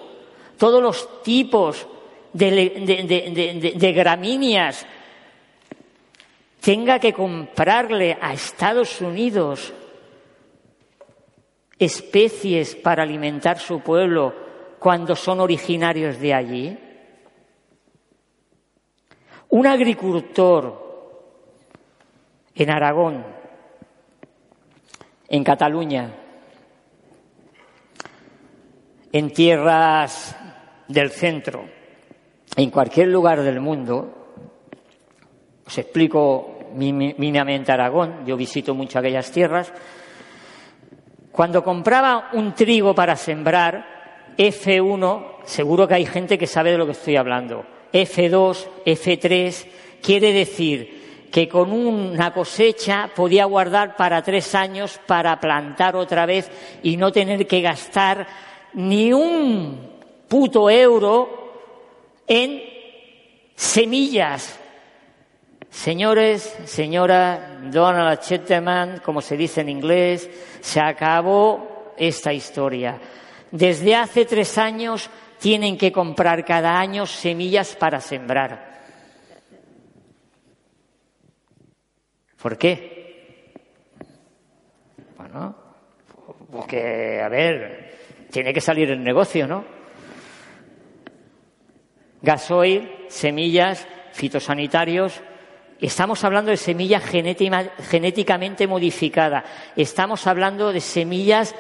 [0.58, 1.88] todos los tipos
[2.34, 4.86] de, de, gramíneas,
[6.62, 9.74] tenga que comprarle a Estados Unidos
[11.80, 14.36] especies para alimentar su pueblo
[14.78, 16.78] cuando son originarios de allí?
[19.50, 20.86] Un agricultor
[22.54, 23.37] en Aragón
[25.30, 26.12] en Cataluña,
[29.12, 30.36] en tierras
[30.88, 31.66] del centro,
[32.56, 34.34] en cualquier lugar del mundo,
[35.66, 39.72] os explico mínimamente Aragón, yo visito mucho aquellas tierras,
[41.32, 46.86] cuando compraba un trigo para sembrar, F1, seguro que hay gente que sabe de lo
[46.86, 49.66] que estoy hablando, F2, F3,
[50.02, 50.97] quiere decir
[51.32, 56.50] que con una cosecha podía guardar para tres años para plantar otra vez
[56.84, 58.28] y no tener que gastar
[58.74, 59.80] ni un
[60.28, 61.54] puto euro
[62.28, 62.62] en
[63.56, 64.60] semillas.
[65.70, 70.30] Señores, señora Donald Chetman, como se dice en inglés,
[70.62, 73.00] se acabó esta historia.
[73.52, 75.10] Desde hace tres años
[75.40, 78.67] tienen que comprar cada año semillas para sembrar.
[82.42, 83.54] ¿Por qué?
[85.18, 85.56] Bueno,
[86.52, 87.98] porque, a ver,
[88.32, 89.66] tiene que salir el negocio, ¿no?
[92.22, 95.22] Gasoil, semillas, fitosanitarios.
[95.80, 99.44] Estamos hablando de semillas genéticamente modificadas.
[99.76, 101.56] Estamos hablando de semillas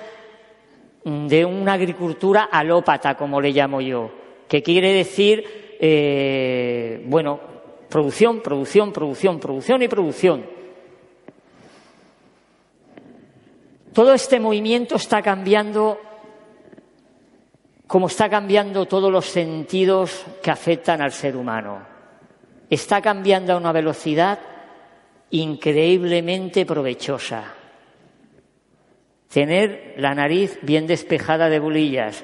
[1.03, 4.11] de una agricultura alópata, como le llamo yo,
[4.47, 7.39] que quiere decir, eh, bueno,
[7.89, 10.56] producción, producción, producción, producción y producción.
[13.97, 15.99] Todo este movimiento está cambiando
[17.87, 21.79] como está cambiando todos los sentidos que afectan al ser humano.
[22.69, 24.37] Está cambiando a una velocidad
[25.31, 27.55] increíblemente provechosa.
[29.33, 32.23] Tener la nariz bien despejada de bulillas,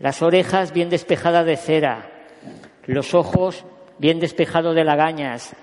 [0.00, 2.10] las orejas bien despejadas de cera,
[2.86, 3.64] los ojos
[3.98, 5.54] bien despejados de lagañas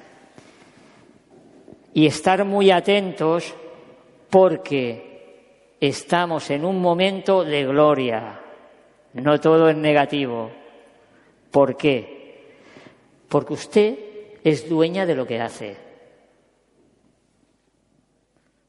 [1.94, 3.56] y estar muy atentos
[4.34, 8.40] porque estamos en un momento de gloria.
[9.14, 10.50] No todo es negativo.
[11.52, 12.48] ¿Por qué?
[13.30, 14.00] Porque usted
[14.44, 15.78] es dueña de lo que hace.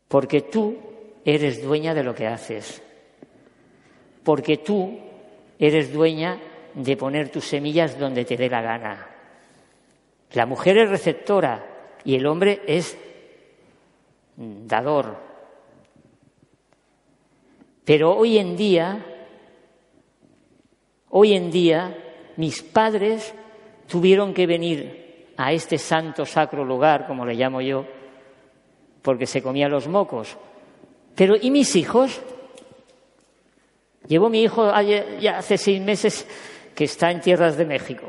[0.06, 0.76] Porque tú
[1.24, 2.82] eres dueña de lo que haces.
[4.22, 4.98] Porque tú
[5.58, 6.38] eres dueña
[6.74, 9.08] de poner tus semillas donde te dé la gana.
[10.34, 11.64] La mujer es receptora
[12.04, 12.98] y el hombre es
[14.36, 15.23] dador.
[17.84, 19.04] Pero hoy en día,
[21.10, 21.96] hoy en día,
[22.36, 23.34] mis padres
[23.86, 27.84] tuvieron que venir a este santo sacro lugar, como le llamo yo,
[29.02, 30.36] porque se comían los mocos.
[31.14, 32.22] Pero ¿y mis hijos?
[34.08, 34.70] Llevo mi hijo
[35.20, 36.26] ya hace seis meses
[36.74, 38.06] que está en tierras de México.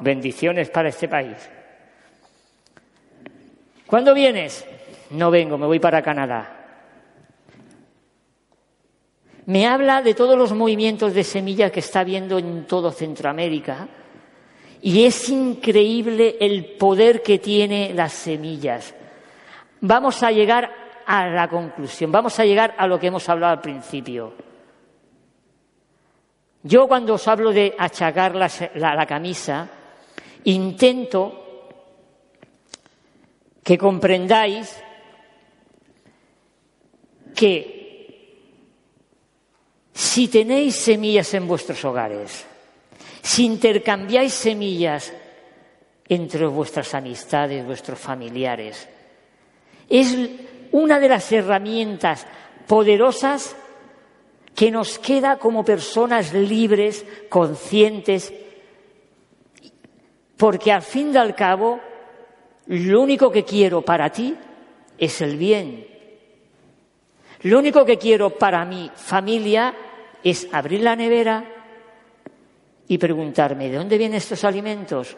[0.00, 1.36] Bendiciones para este país.
[3.86, 4.66] ¿Cuándo vienes?
[5.10, 6.63] No vengo, me voy para Canadá.
[9.46, 13.88] Me habla de todos los movimientos de semilla que está viendo en todo Centroamérica
[14.80, 18.94] y es increíble el poder que tiene las semillas.
[19.80, 20.70] Vamos a llegar
[21.06, 24.32] a la conclusión, vamos a llegar a lo que hemos hablado al principio.
[26.62, 29.68] Yo cuando os hablo de achacar la, la camisa,
[30.44, 31.68] intento
[33.62, 34.82] que comprendáis
[37.34, 37.73] que
[40.14, 42.46] si tenéis semillas en vuestros hogares,
[43.20, 45.12] si intercambiáis semillas
[46.08, 48.88] entre vuestras amistades, vuestros familiares,
[49.88, 50.16] es
[50.70, 52.28] una de las herramientas
[52.68, 53.56] poderosas
[54.54, 58.32] que nos queda como personas libres, conscientes,
[60.36, 61.80] porque al fin y al cabo,
[62.66, 64.36] lo único que quiero para ti
[64.96, 65.88] es el bien.
[67.42, 69.74] Lo único que quiero para mi familia
[70.24, 71.44] es abrir la nevera
[72.88, 75.16] y preguntarme, ¿de dónde vienen estos alimentos?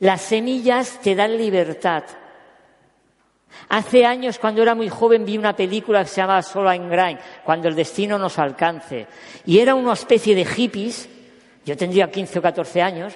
[0.00, 2.04] Las semillas te dan libertad.
[3.68, 7.18] Hace años, cuando era muy joven, vi una película que se llamaba Solo en Grind,
[7.44, 9.06] cuando el destino nos alcance.
[9.46, 11.08] Y era una especie de hippies,
[11.64, 13.14] yo tendría 15 o 14 años,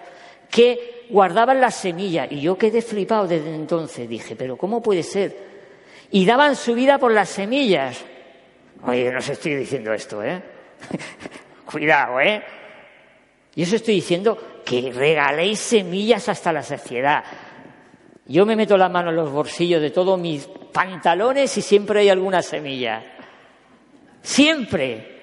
[0.51, 2.29] que guardaban las semillas.
[2.31, 4.09] Y yo quedé flipado desde entonces.
[4.09, 5.37] Dije, pero ¿cómo puede ser?
[6.11, 8.05] Y daban su vida por las semillas.
[8.87, 10.41] Oye, no os estoy diciendo esto, ¿eh?
[11.65, 12.43] Cuidado, ¿eh?
[13.55, 17.25] Yo os estoy diciendo que regaléis semillas hasta la saciedad.
[18.27, 22.09] Yo me meto la mano en los bolsillos de todos mis pantalones y siempre hay
[22.11, 23.03] alguna semilla.
[24.23, 25.17] Siempre.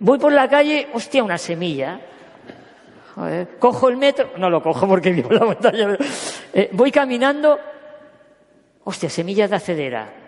[0.00, 2.00] Voy por la calle, hostia, una semilla.
[3.58, 5.96] cojo el metro, no lo cojo porque vivo la montaña.
[6.52, 7.58] Eh, voy caminando,
[8.84, 10.27] hostia, semillas de acedera.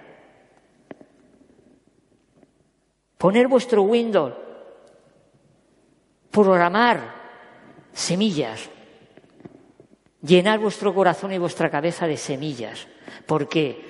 [3.20, 4.32] Poner vuestro Windows,
[6.30, 7.14] programar
[7.92, 8.70] semillas,
[10.22, 12.88] llenar vuestro corazón y vuestra cabeza de semillas.
[13.26, 13.84] porque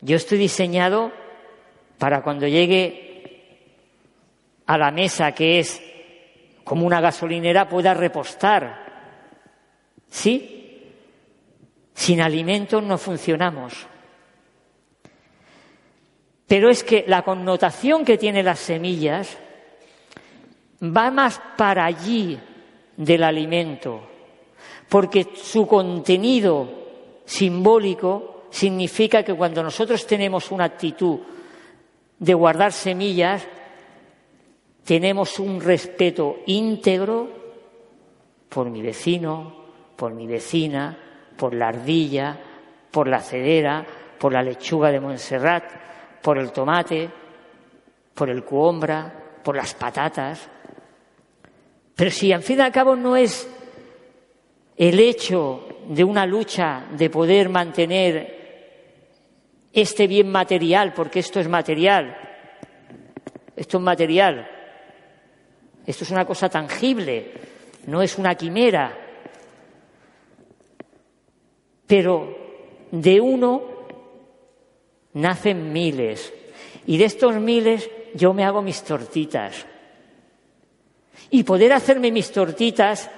[0.00, 1.12] Yo estoy diseñado
[1.98, 3.78] para cuando llegue
[4.66, 5.80] a la mesa que es
[6.64, 9.20] como una gasolinera pueda repostar.
[10.10, 10.82] ¿Sí?
[11.94, 13.91] Sin alimentos no funcionamos.
[16.52, 19.38] Pero es que la connotación que tienen las semillas
[20.82, 22.38] va más para allí
[22.94, 24.02] del alimento,
[24.86, 26.68] porque su contenido
[27.24, 31.20] simbólico significa que cuando nosotros tenemos una actitud
[32.18, 33.48] de guardar semillas,
[34.84, 37.30] tenemos un respeto íntegro
[38.50, 39.56] por mi vecino,
[39.96, 40.98] por mi vecina,
[41.34, 42.38] por la ardilla,
[42.90, 43.86] por la cedera,
[44.18, 45.81] por la lechuga de Montserrat,
[46.22, 47.10] por el tomate,
[48.14, 49.12] por el cuombra,
[49.42, 50.48] por las patatas.
[51.94, 53.48] Pero si al fin y al cabo no es
[54.76, 58.40] el hecho de una lucha de poder mantener
[59.72, 62.16] este bien material, porque esto es material,
[63.56, 64.48] esto es material,
[65.86, 67.32] esto es una cosa tangible,
[67.86, 68.96] no es una quimera,
[71.86, 72.36] pero
[72.90, 73.71] de uno
[75.14, 76.32] nacen miles
[76.86, 79.66] y de estos miles yo me hago mis tortitas.
[81.30, 83.10] Y poder hacerme mis tortitas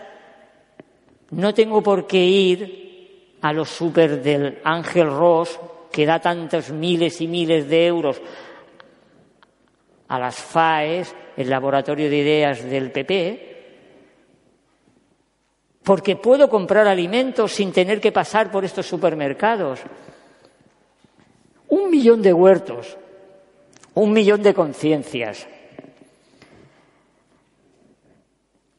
[1.31, 5.59] no tengo por qué ir a los super del Ángel Ross,
[5.91, 8.21] que da tantos miles y miles de euros,
[10.09, 13.55] a las FAES, el laboratorio de ideas del PP,
[15.83, 19.81] porque puedo comprar alimentos sin tener que pasar por estos supermercados.
[21.69, 22.97] Un millón de huertos,
[23.95, 25.47] un millón de conciencias.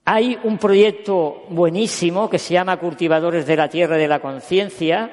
[0.05, 5.11] Hay un proyecto buenísimo que se llama Cultivadores de la Tierra de la Conciencia,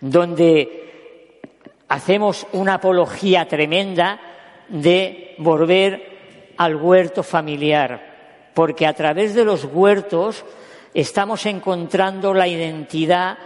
[0.00, 1.40] donde
[1.88, 4.20] hacemos una apología tremenda
[4.68, 10.44] de volver al huerto familiar, porque a través de los huertos
[10.92, 13.38] estamos encontrando la identidad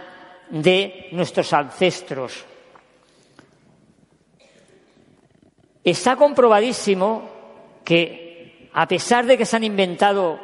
[0.49, 2.45] de nuestros ancestros.
[5.83, 7.29] Está comprobadísimo
[7.83, 10.39] que, a pesar de que se han inventado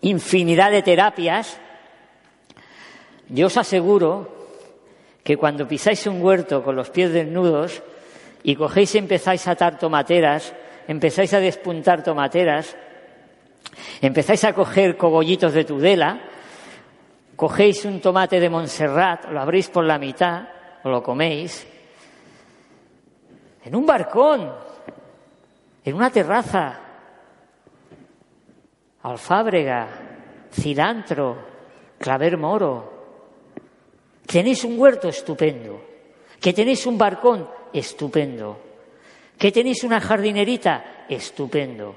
[0.00, 1.58] infinidad de terapias,
[3.28, 4.30] yo os aseguro
[5.24, 7.82] que cuando pisáis un huerto con los pies desnudos
[8.44, 10.54] y cogéis y empezáis a atar tomateras,
[10.86, 12.76] empezáis a despuntar tomateras,
[14.02, 16.20] empezáis a coger cogollitos de Tudela,
[17.34, 20.44] cogéis un tomate de Montserrat, lo abrís por la mitad,
[20.90, 21.66] lo coméis,
[23.64, 24.52] en un barcón,
[25.84, 26.80] en una terraza,
[29.02, 29.88] alfábrega,
[30.50, 31.36] cilantro,
[31.98, 32.94] claver moro,
[34.26, 35.80] Tenéis un huerto estupendo,
[36.40, 38.58] que tenéis un barcón estupendo,
[39.38, 41.94] que tenéis una jardinerita estupendo.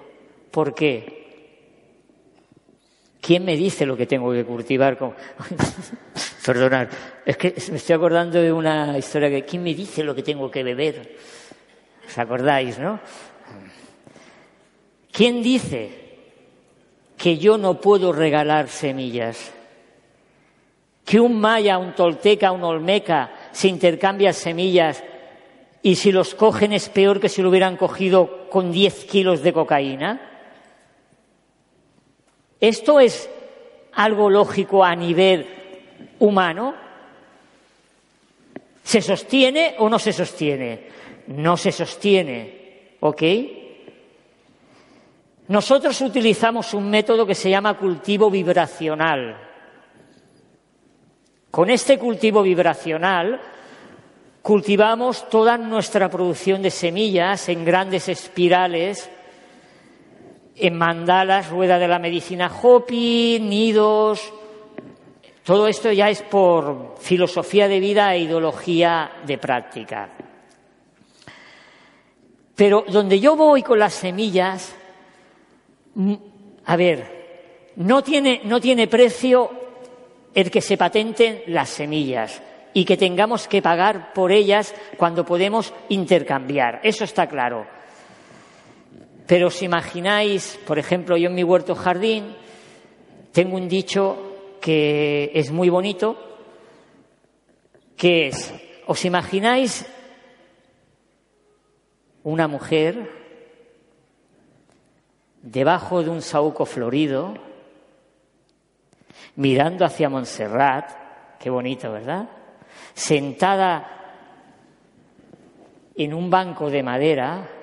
[0.51, 1.16] ¿Por qué?
[3.27, 4.97] ¿Quién me dice lo que tengo que cultivar?
[4.97, 5.13] Con...
[6.45, 6.87] Perdonad,
[7.25, 10.49] es que me estoy acordando de una historia que ¿quién me dice lo que tengo
[10.49, 11.17] que beber?
[12.07, 13.01] ¿Os acordáis, no?
[15.11, 15.89] ¿Quién dice
[17.17, 19.51] que yo no puedo regalar semillas?
[21.03, 25.03] que un maya, un tolteca, un olmeca se intercambian semillas
[25.81, 29.51] y si los cogen es peor que si lo hubieran cogido con 10 kilos de
[29.51, 30.36] cocaína?
[32.59, 33.29] ¿Esto es
[33.93, 35.47] algo lógico a nivel
[36.19, 36.73] humano?
[38.83, 40.87] ¿Se sostiene o no se sostiene?
[41.27, 43.23] No se sostiene, ¿ok?
[45.49, 49.37] Nosotros utilizamos un método que se llama cultivo vibracional.
[51.51, 53.41] Con este cultivo vibracional
[54.41, 59.09] cultivamos toda nuestra producción de semillas en grandes espirales,
[60.59, 64.33] en mandalas, rueda de la medicina Hopi, nidos.
[65.43, 70.09] Todo esto ya es por filosofía de vida e ideología de práctica.
[72.55, 74.75] Pero donde yo voy con las semillas,
[75.95, 76.13] mm,
[76.65, 79.51] a ver, no tiene, no tiene precio
[80.33, 82.41] el que se patenten las semillas
[82.73, 86.79] y que tengamos que pagar por ellas cuando podemos intercambiar.
[86.83, 87.76] Eso está claro.
[89.27, 92.33] Pero os imagináis, por ejemplo, yo en mi huerto jardín
[93.33, 96.17] tengo un dicho que es muy bonito,
[97.97, 98.53] que es,
[98.87, 99.85] ¿os imagináis
[102.23, 103.11] una mujer
[105.41, 107.33] debajo de un saúco florido,
[109.35, 112.29] mirando hacia Montserrat, qué bonito, ¿verdad?
[112.93, 113.93] Sentada
[115.95, 117.56] en un banco de madera,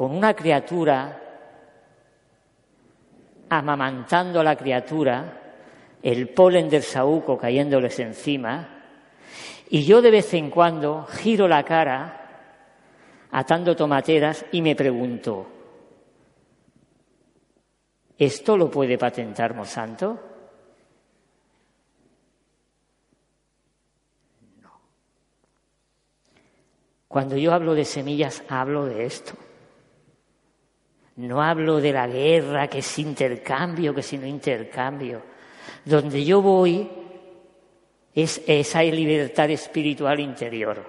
[0.00, 1.20] con una criatura,
[3.50, 5.42] amamantando a la criatura,
[6.02, 8.80] el polen del saúco cayéndoles encima,
[9.68, 15.46] y yo de vez en cuando giro la cara atando tomateras y me pregunto,
[18.16, 20.18] ¿esto lo puede patentar Monsanto?
[24.62, 24.80] No.
[27.06, 29.34] Cuando yo hablo de semillas, hablo de esto.
[31.20, 35.20] No hablo de la guerra, que es intercambio, que si no intercambio.
[35.84, 36.88] Donde yo voy
[38.14, 40.82] es esa libertad espiritual interior.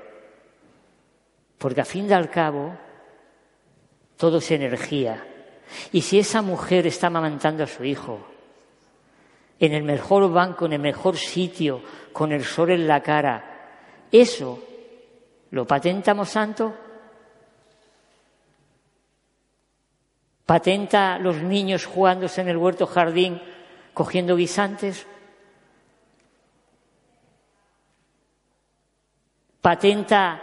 [1.58, 2.74] Porque a fin de al cabo,
[4.16, 5.22] todo es energía.
[5.92, 8.26] Y si esa mujer está amamantando a su hijo,
[9.60, 11.82] en el mejor banco, en el mejor sitio,
[12.14, 14.64] con el sol en la cara, eso
[15.52, 16.74] lo patentamos santo.
[20.46, 23.42] Patenta los niños jugándose en el huerto jardín
[23.94, 25.06] cogiendo guisantes.
[29.62, 30.42] Patenta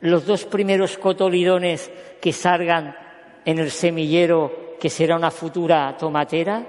[0.00, 2.96] los dos primeros cotolidones que salgan
[3.44, 6.64] en el semillero que será una futura tomatera.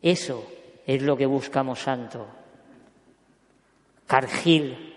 [0.00, 0.46] Eso
[0.86, 2.26] es lo que buscamos santo.
[4.06, 4.94] Cargill,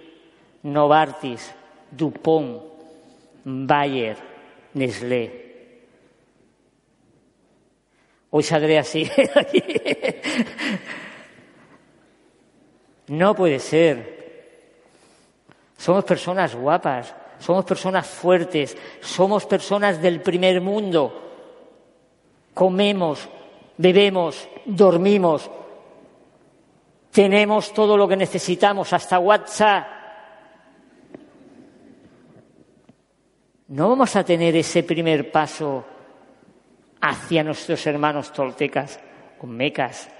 [0.64, 1.54] Novartis,
[1.91, 2.62] Dupont,
[3.44, 4.33] Bayer,
[4.74, 5.43] Nestlé.
[8.32, 9.09] Hoy saldré así.
[13.07, 14.13] no puede ser.
[15.78, 21.21] Somos personas guapas, somos personas fuertes, somos personas del primer mundo.
[22.53, 23.28] Comemos,
[23.78, 25.49] bebemos, dormimos,
[27.11, 29.88] tenemos todo lo que necesitamos, hasta WhatsApp.
[33.74, 35.84] No vamos a tener ese primer paso
[37.01, 38.99] hacia nuestros hermanos toltecas,
[39.41, 40.11] mecas,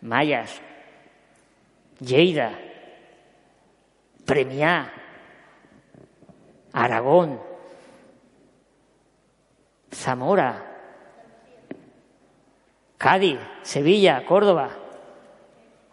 [0.00, 0.62] mayas,
[2.00, 2.58] Lleida,
[4.24, 4.90] Premiá,
[6.72, 7.38] Aragón,
[9.92, 10.64] Zamora,
[12.96, 14.70] Cádiz, Sevilla, Córdoba.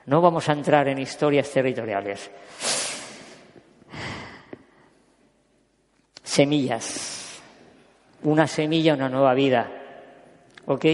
[0.06, 2.32] No vamos a entrar en historias territoriales.
[6.34, 7.40] Semillas.
[8.24, 9.70] Una semilla, una nueva vida.
[10.66, 10.86] ¿Ok?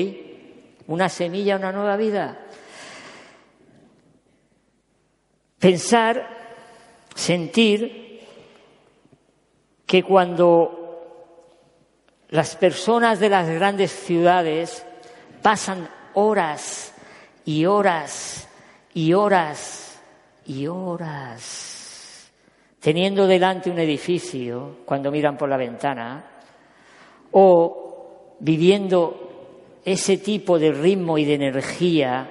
[0.87, 2.45] Una semilla, una nueva vida.
[5.57, 6.27] Pensar,
[7.15, 8.27] sentir
[9.85, 11.47] que cuando
[12.31, 14.85] las personas de las grandes ciudades
[15.41, 16.93] pasan horas
[17.45, 18.49] y horas
[18.93, 20.01] y horas
[20.45, 21.68] y horas
[22.79, 26.23] teniendo delante un edificio cuando miran por la ventana
[27.31, 32.29] o viviendo ese tipo de ritmo y de energía,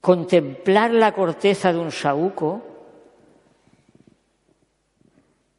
[0.00, 2.62] contemplar la corteza de un saúco,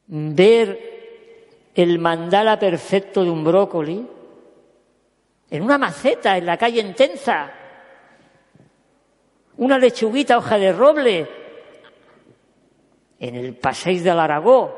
[0.08, 4.08] ver el mandala perfecto de un brócoli,
[5.52, 7.52] en una maceta en la calle Intenza,
[9.60, 11.28] una lechuguita hoja de roble,
[13.20, 14.74] en el Passeig del Aragó,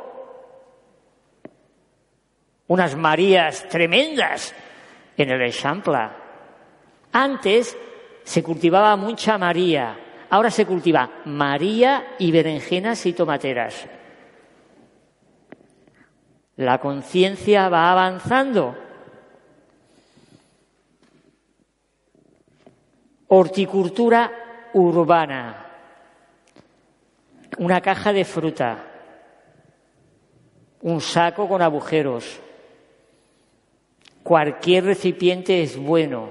[2.67, 4.55] unas Marías tremendas
[5.17, 6.09] en el Eixample.
[7.11, 7.77] Antes
[8.23, 13.87] se cultivaba mucha María, ahora se cultiva María y berenjenas y tomateras.
[16.55, 18.75] La conciencia va avanzando.
[23.27, 24.40] Horticultura
[24.73, 25.65] urbana.
[27.57, 28.87] Una caja de fruta.
[30.81, 32.41] Un saco con agujeros
[34.23, 36.29] Cualquier recipiente es bueno.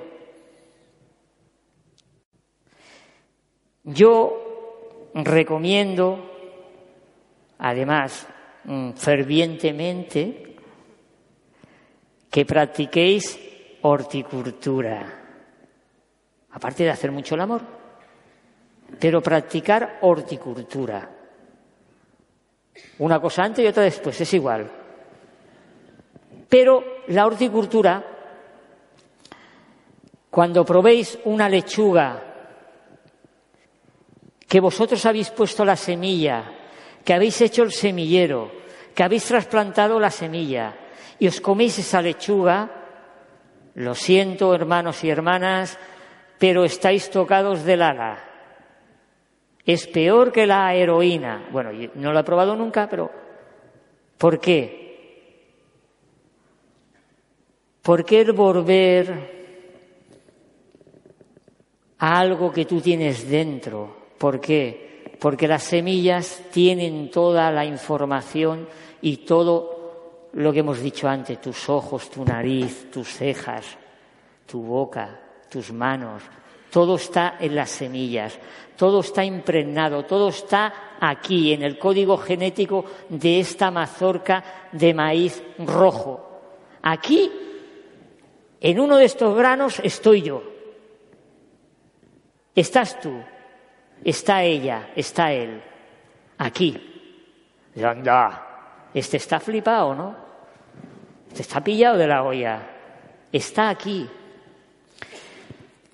[3.82, 6.30] Yo recomiendo,
[7.58, 8.26] además,
[8.64, 10.56] mm, fervientemente,
[12.30, 13.40] que practiquéis
[13.82, 15.16] horticultura.
[16.52, 17.62] Aparte de hacer mucho el amor,
[18.98, 21.08] pero practicar horticultura.
[22.98, 24.70] Una cosa antes y otra después, es igual.
[26.48, 28.04] Pero la horticultura,
[30.30, 32.22] cuando probéis una lechuga,
[34.48, 36.52] que vosotros habéis puesto la semilla,
[37.04, 38.50] que habéis hecho el semillero,
[38.94, 40.74] que habéis trasplantado la semilla
[41.18, 42.68] y os coméis esa lechuga,
[43.74, 45.78] lo siento, hermanos y hermanas,
[46.38, 48.29] pero estáis tocados del ala.
[49.72, 51.48] Es peor que la heroína.
[51.52, 53.10] Bueno, no lo he probado nunca, pero
[54.20, 54.66] ¿Por qué?
[57.80, 59.06] ¿Por qué volver
[61.98, 63.96] a algo que tú tienes dentro?
[64.18, 65.16] ¿Por qué?
[65.18, 68.68] Porque las semillas tienen toda la información
[69.00, 73.64] y todo lo que hemos dicho antes, tus ojos, tu nariz, tus cejas,
[74.44, 75.18] tu boca,
[75.48, 76.22] tus manos,
[76.70, 78.38] todo está en las semillas,
[78.76, 85.42] todo está impregnado, todo está aquí, en el código genético de esta mazorca de maíz
[85.58, 86.40] rojo.
[86.82, 87.30] Aquí,
[88.60, 90.42] en uno de estos granos, estoy yo.
[92.54, 93.22] Estás tú,
[94.04, 95.62] está ella, está él.
[96.38, 96.86] Aquí.
[97.74, 100.16] Y anda, este está flipado, ¿no?
[101.28, 102.62] Este está pillado de la olla.
[103.30, 104.08] Está aquí.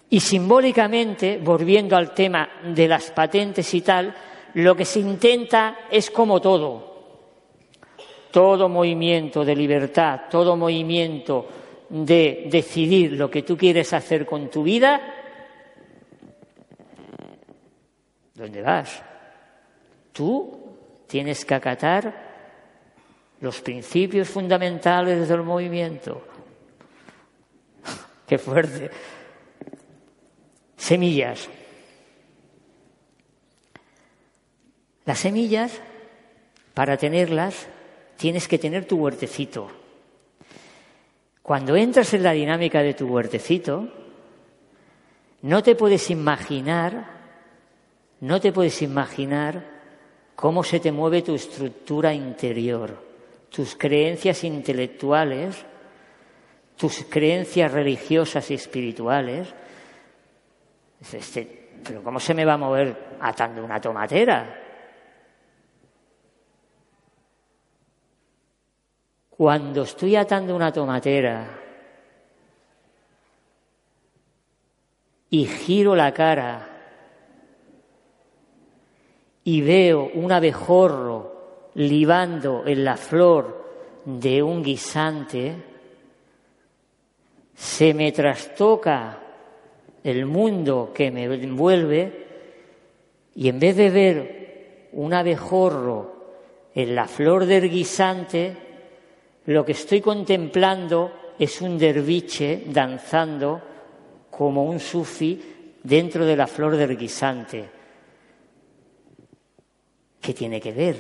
[0.09, 4.15] Y simbólicamente, volviendo al tema de las patentes y tal,
[4.55, 6.95] lo que se intenta es como todo.
[8.31, 11.47] Todo movimiento de libertad, todo movimiento
[11.89, 15.01] de decidir lo que tú quieres hacer con tu vida,
[18.35, 19.03] ¿dónde vas?
[20.13, 20.59] Tú
[21.07, 22.27] tienes que acatar
[23.41, 26.27] los principios fundamentales del movimiento.
[28.27, 28.91] Qué fuerte.
[30.77, 31.49] Semillas.
[35.05, 35.81] Las semillas,
[36.75, 37.69] para tenerlas,
[38.17, 39.71] tienes que tener tu huertecito.
[41.43, 43.89] Cuando entras en la dinámica de tu huertecito,
[45.43, 47.07] no te puedes imaginar,
[48.21, 49.65] no te puedes imaginar
[50.35, 53.01] cómo se te mueve tu estructura interior,
[53.49, 55.65] tus creencias intelectuales,
[56.77, 59.55] tus creencias religiosas y espirituales,
[61.01, 64.63] este, pero ¿cómo se me va a mover atando una tomatera?
[69.31, 71.47] Cuando estoy atando una tomatera
[75.29, 76.69] y giro la cara
[79.45, 85.55] y veo un abejorro libando en la flor de un guisante,
[87.55, 89.26] se me trastoca
[90.07, 92.27] el mundo que me envuelve
[93.35, 96.15] y en vez de ver un abejorro
[96.73, 98.57] en la flor del guisante,
[99.47, 103.61] lo que estoy contemplando es un derviche danzando
[104.31, 105.43] como un sufi
[105.83, 107.69] dentro de la flor del guisante.
[110.21, 110.97] ¿Qué tiene que ver?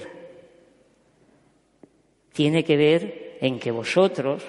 [2.32, 4.42] Tiene que ver en que vosotros,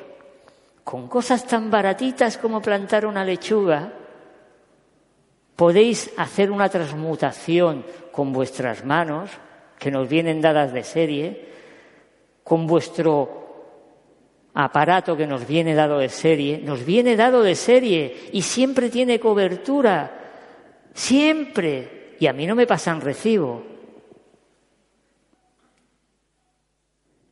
[0.83, 3.93] con cosas tan baratitas como plantar una lechuga,
[5.57, 9.31] Podéis hacer una transmutación con vuestras manos,
[9.79, 11.47] que nos vienen dadas de serie,
[12.43, 13.47] con vuestro
[14.53, 19.19] aparato que nos viene dado de serie, nos viene dado de serie y siempre tiene
[19.19, 23.63] cobertura, siempre, y a mí no me pasan recibo.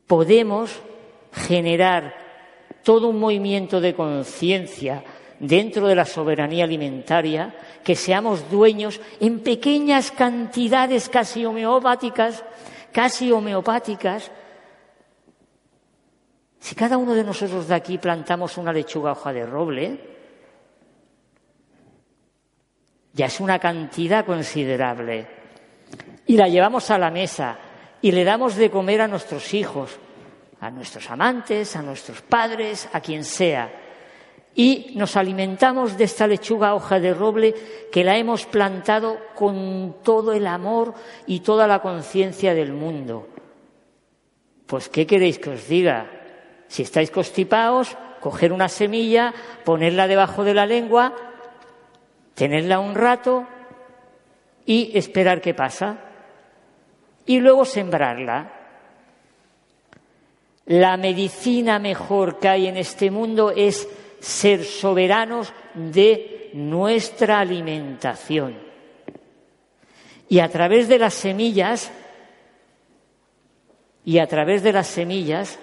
[0.07, 0.81] Podemos
[1.31, 2.15] generar
[2.81, 5.03] todo un movimiento de conciencia
[5.39, 12.43] dentro de la soberanía alimentaria, que seamos dueños en pequeñas cantidades casi homeopáticas,
[12.91, 14.31] casi homeopáticas.
[16.59, 19.99] Si cada uno de nosotros de aquí plantamos una lechuga hoja de roble,
[23.13, 25.27] ya es una cantidad considerable.
[26.25, 27.57] Y la llevamos a la mesa
[28.01, 29.99] y le damos de comer a nuestros hijos,
[30.59, 33.84] a nuestros amantes, a nuestros padres, a quien sea
[34.55, 37.53] y nos alimentamos de esta lechuga hoja de roble
[37.91, 40.93] que la hemos plantado con todo el amor
[41.27, 43.27] y toda la conciencia del mundo.
[44.65, 46.09] Pues, ¿qué queréis que os diga?
[46.69, 49.33] Si estáis constipados, coger una semilla,
[49.65, 51.13] ponerla debajo de la lengua,
[52.33, 53.45] tenerla un rato
[54.65, 55.97] y esperar qué pasa.
[57.25, 58.53] Y luego sembrarla.
[60.65, 63.87] La medicina mejor que hay en este mundo es
[64.25, 68.57] ser soberanos de nuestra alimentación.
[70.27, 71.91] Y a través de las semillas,
[74.03, 75.59] y a través de las semillas,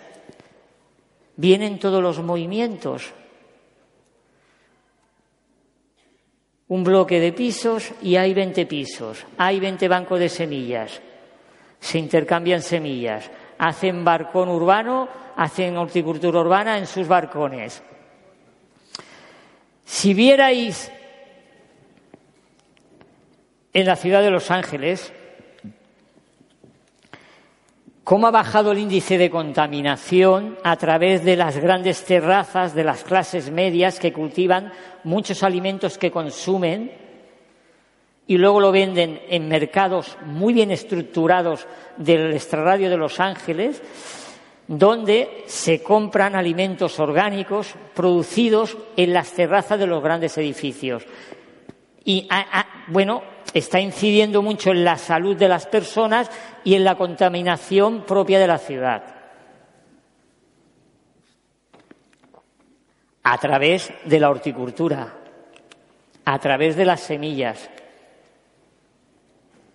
[1.35, 3.11] vienen todos los movimientos.
[6.69, 11.03] Un bloque de pisos y hay 20 pisos, hay 20 bancos de semillas,
[11.81, 17.83] se intercambian semillas, hacen barcón urbano, hacen horticultura urbana en sus barcones
[19.85, 20.91] si vierais
[23.73, 25.13] en la ciudad de Los Ángeles
[28.05, 33.05] cómo ha bajado el índice de contaminación a través de las grandes terrazas de las
[33.05, 34.73] clases medias que cultivan
[35.05, 36.93] muchos alimentos que consumen
[38.27, 41.67] y luego lo venden en mercados muy bien estructurados
[41.97, 43.83] del extrarradio de Los Ángeles,
[44.69, 51.05] donde se compran alimentos orgánicos producidos en las terrazas de los grandes edificios.
[52.05, 52.29] Y,
[52.89, 53.23] bueno,
[53.55, 56.31] está incidiendo mucho en la salud de las personas
[56.65, 59.03] y en la contaminación propia de la ciudad.
[63.25, 65.15] A través de la horticultura,
[66.25, 67.71] a través de las semillas.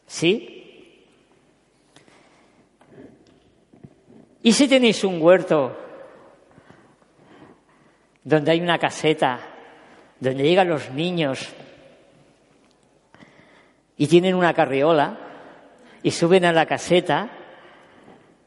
[0.06, 0.57] ¿Sí?
[4.48, 5.76] ¿Y si tenéis un huerto
[8.24, 9.42] donde hay una caseta,
[10.22, 11.50] donde llegan los niños
[13.98, 15.18] y tienen una carriola
[16.02, 17.30] y suben a la caseta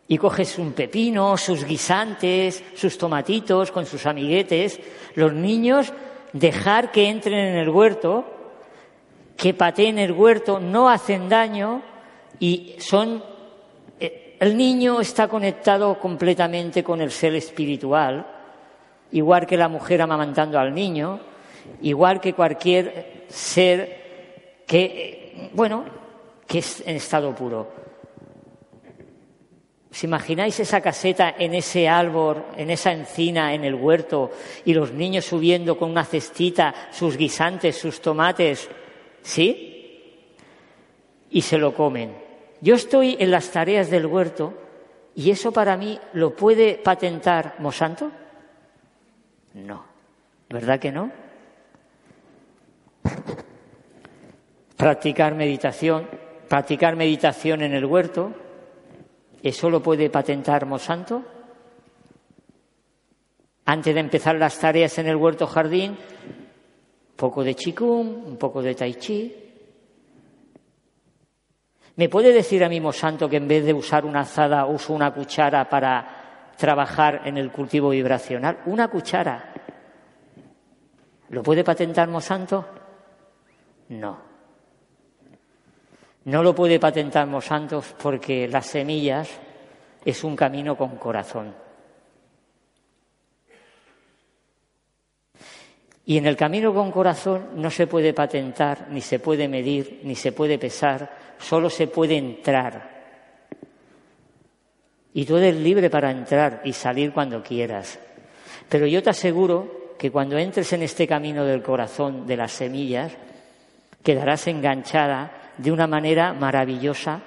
[0.09, 4.81] y coges un pepino, sus guisantes, sus tomatitos con sus amiguetes,
[5.17, 5.93] los niños
[6.33, 8.25] dejar que entren en el huerto,
[9.37, 11.83] que pateen el huerto, no hacen daño
[12.39, 13.23] y son
[14.41, 18.27] el niño está conectado completamente con el ser espiritual,
[19.13, 21.21] igual que la mujer amamantando al niño,
[21.83, 25.85] igual que cualquier ser que bueno,
[26.47, 27.81] que es en estado puro.
[29.91, 34.31] ¿Os imagináis esa caseta en ese árbol, en esa encina, en el huerto,
[34.65, 38.71] y los niños subiendo con una cestita sus guisantes, sus tomates?
[39.23, 40.37] ¿Sí?
[41.31, 42.30] Y se lo comen.
[42.61, 44.55] Yo estoy en las tareas del huerto
[45.15, 48.11] y eso para mí lo puede patentar Mosanto?
[49.55, 49.85] No.
[50.49, 51.11] ¿Verdad que no?
[54.81, 56.09] practicar meditación,
[56.49, 58.33] practicar meditación en el huerto,
[59.43, 61.23] ¿eso lo puede patentar Monsanto?
[63.67, 68.63] Antes de empezar las tareas en el huerto jardín, un poco de chikung, un poco
[68.63, 69.50] de tai chi.
[72.01, 75.13] ¿Me puede decir a mí Monsanto que en vez de usar una azada uso una
[75.13, 78.61] cuchara para trabajar en el cultivo vibracional?
[78.65, 79.53] Una cuchara.
[81.29, 82.67] ¿Lo puede patentar Monsanto?
[83.91, 84.19] No.
[86.25, 89.39] No lo puede patentar Monsanto porque las semillas
[90.03, 91.55] es un camino con corazón.
[96.07, 100.15] Y en el camino con corazón no se puede patentar, ni se puede medir, ni
[100.15, 103.01] se puede pesar, solo se puede entrar.
[105.13, 107.99] Y tú eres libre para entrar y salir cuando quieras.
[108.69, 113.13] Pero yo te aseguro que cuando entres en este camino del corazón de las semillas,
[114.03, 117.21] quedarás enganchada de una manera maravillosa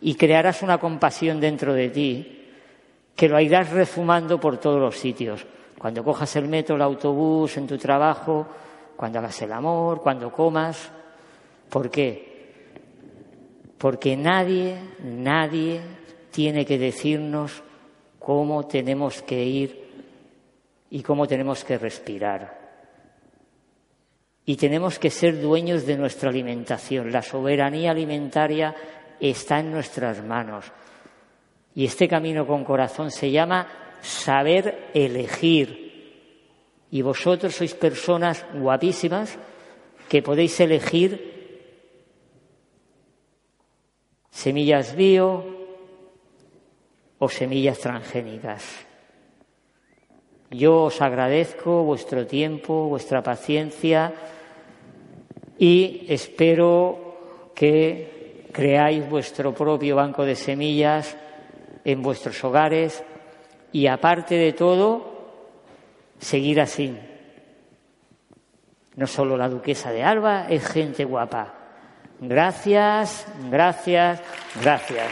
[0.00, 2.38] y crearás una compasión dentro de ti
[3.14, 5.46] que lo irás refumando por todos los sitios.
[5.78, 8.46] Cuando cojas el metro, el autobús, en tu trabajo,
[8.96, 10.90] cuando hagas el amor, cuando comas.
[11.68, 12.31] ¿Por qué?
[13.82, 15.80] Porque nadie, nadie
[16.30, 17.64] tiene que decirnos
[18.20, 19.82] cómo tenemos que ir
[20.88, 22.60] y cómo tenemos que respirar.
[24.46, 27.10] Y tenemos que ser dueños de nuestra alimentación.
[27.10, 28.72] La soberanía alimentaria
[29.18, 30.66] está en nuestras manos.
[31.74, 33.66] Y este camino con corazón se llama
[34.00, 36.38] saber elegir.
[36.92, 39.36] Y vosotros sois personas guapísimas
[40.08, 41.31] que podéis elegir
[44.32, 45.44] semillas bio
[47.20, 48.64] o semillas transgénicas.
[50.50, 54.12] Yo os agradezco vuestro tiempo, vuestra paciencia
[55.58, 61.16] y espero que creáis vuestro propio banco de semillas
[61.84, 63.04] en vuestros hogares
[63.70, 65.12] y aparte de todo,
[66.18, 66.98] seguir así.
[68.96, 71.61] No solo la duquesa de Alba es gente guapa.
[72.20, 74.20] Gracias, gracias,
[74.62, 75.08] gracias.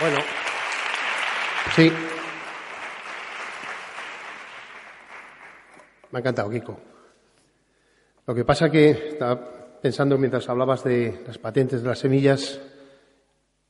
[0.00, 0.18] Bueno,
[1.74, 1.92] sí.
[6.10, 6.78] Me ha encantado, Kiko.
[8.26, 9.40] Lo que pasa que estaba
[9.82, 12.60] pensando mientras hablabas de las patentes de las semillas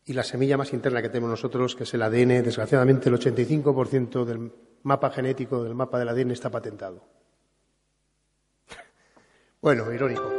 [0.09, 4.25] y la semilla más interna que tenemos nosotros, que es el ADN, desgraciadamente el 85%
[4.25, 4.51] del
[4.83, 7.05] mapa genético del mapa del ADN está patentado.
[9.61, 10.38] Bueno, irónico.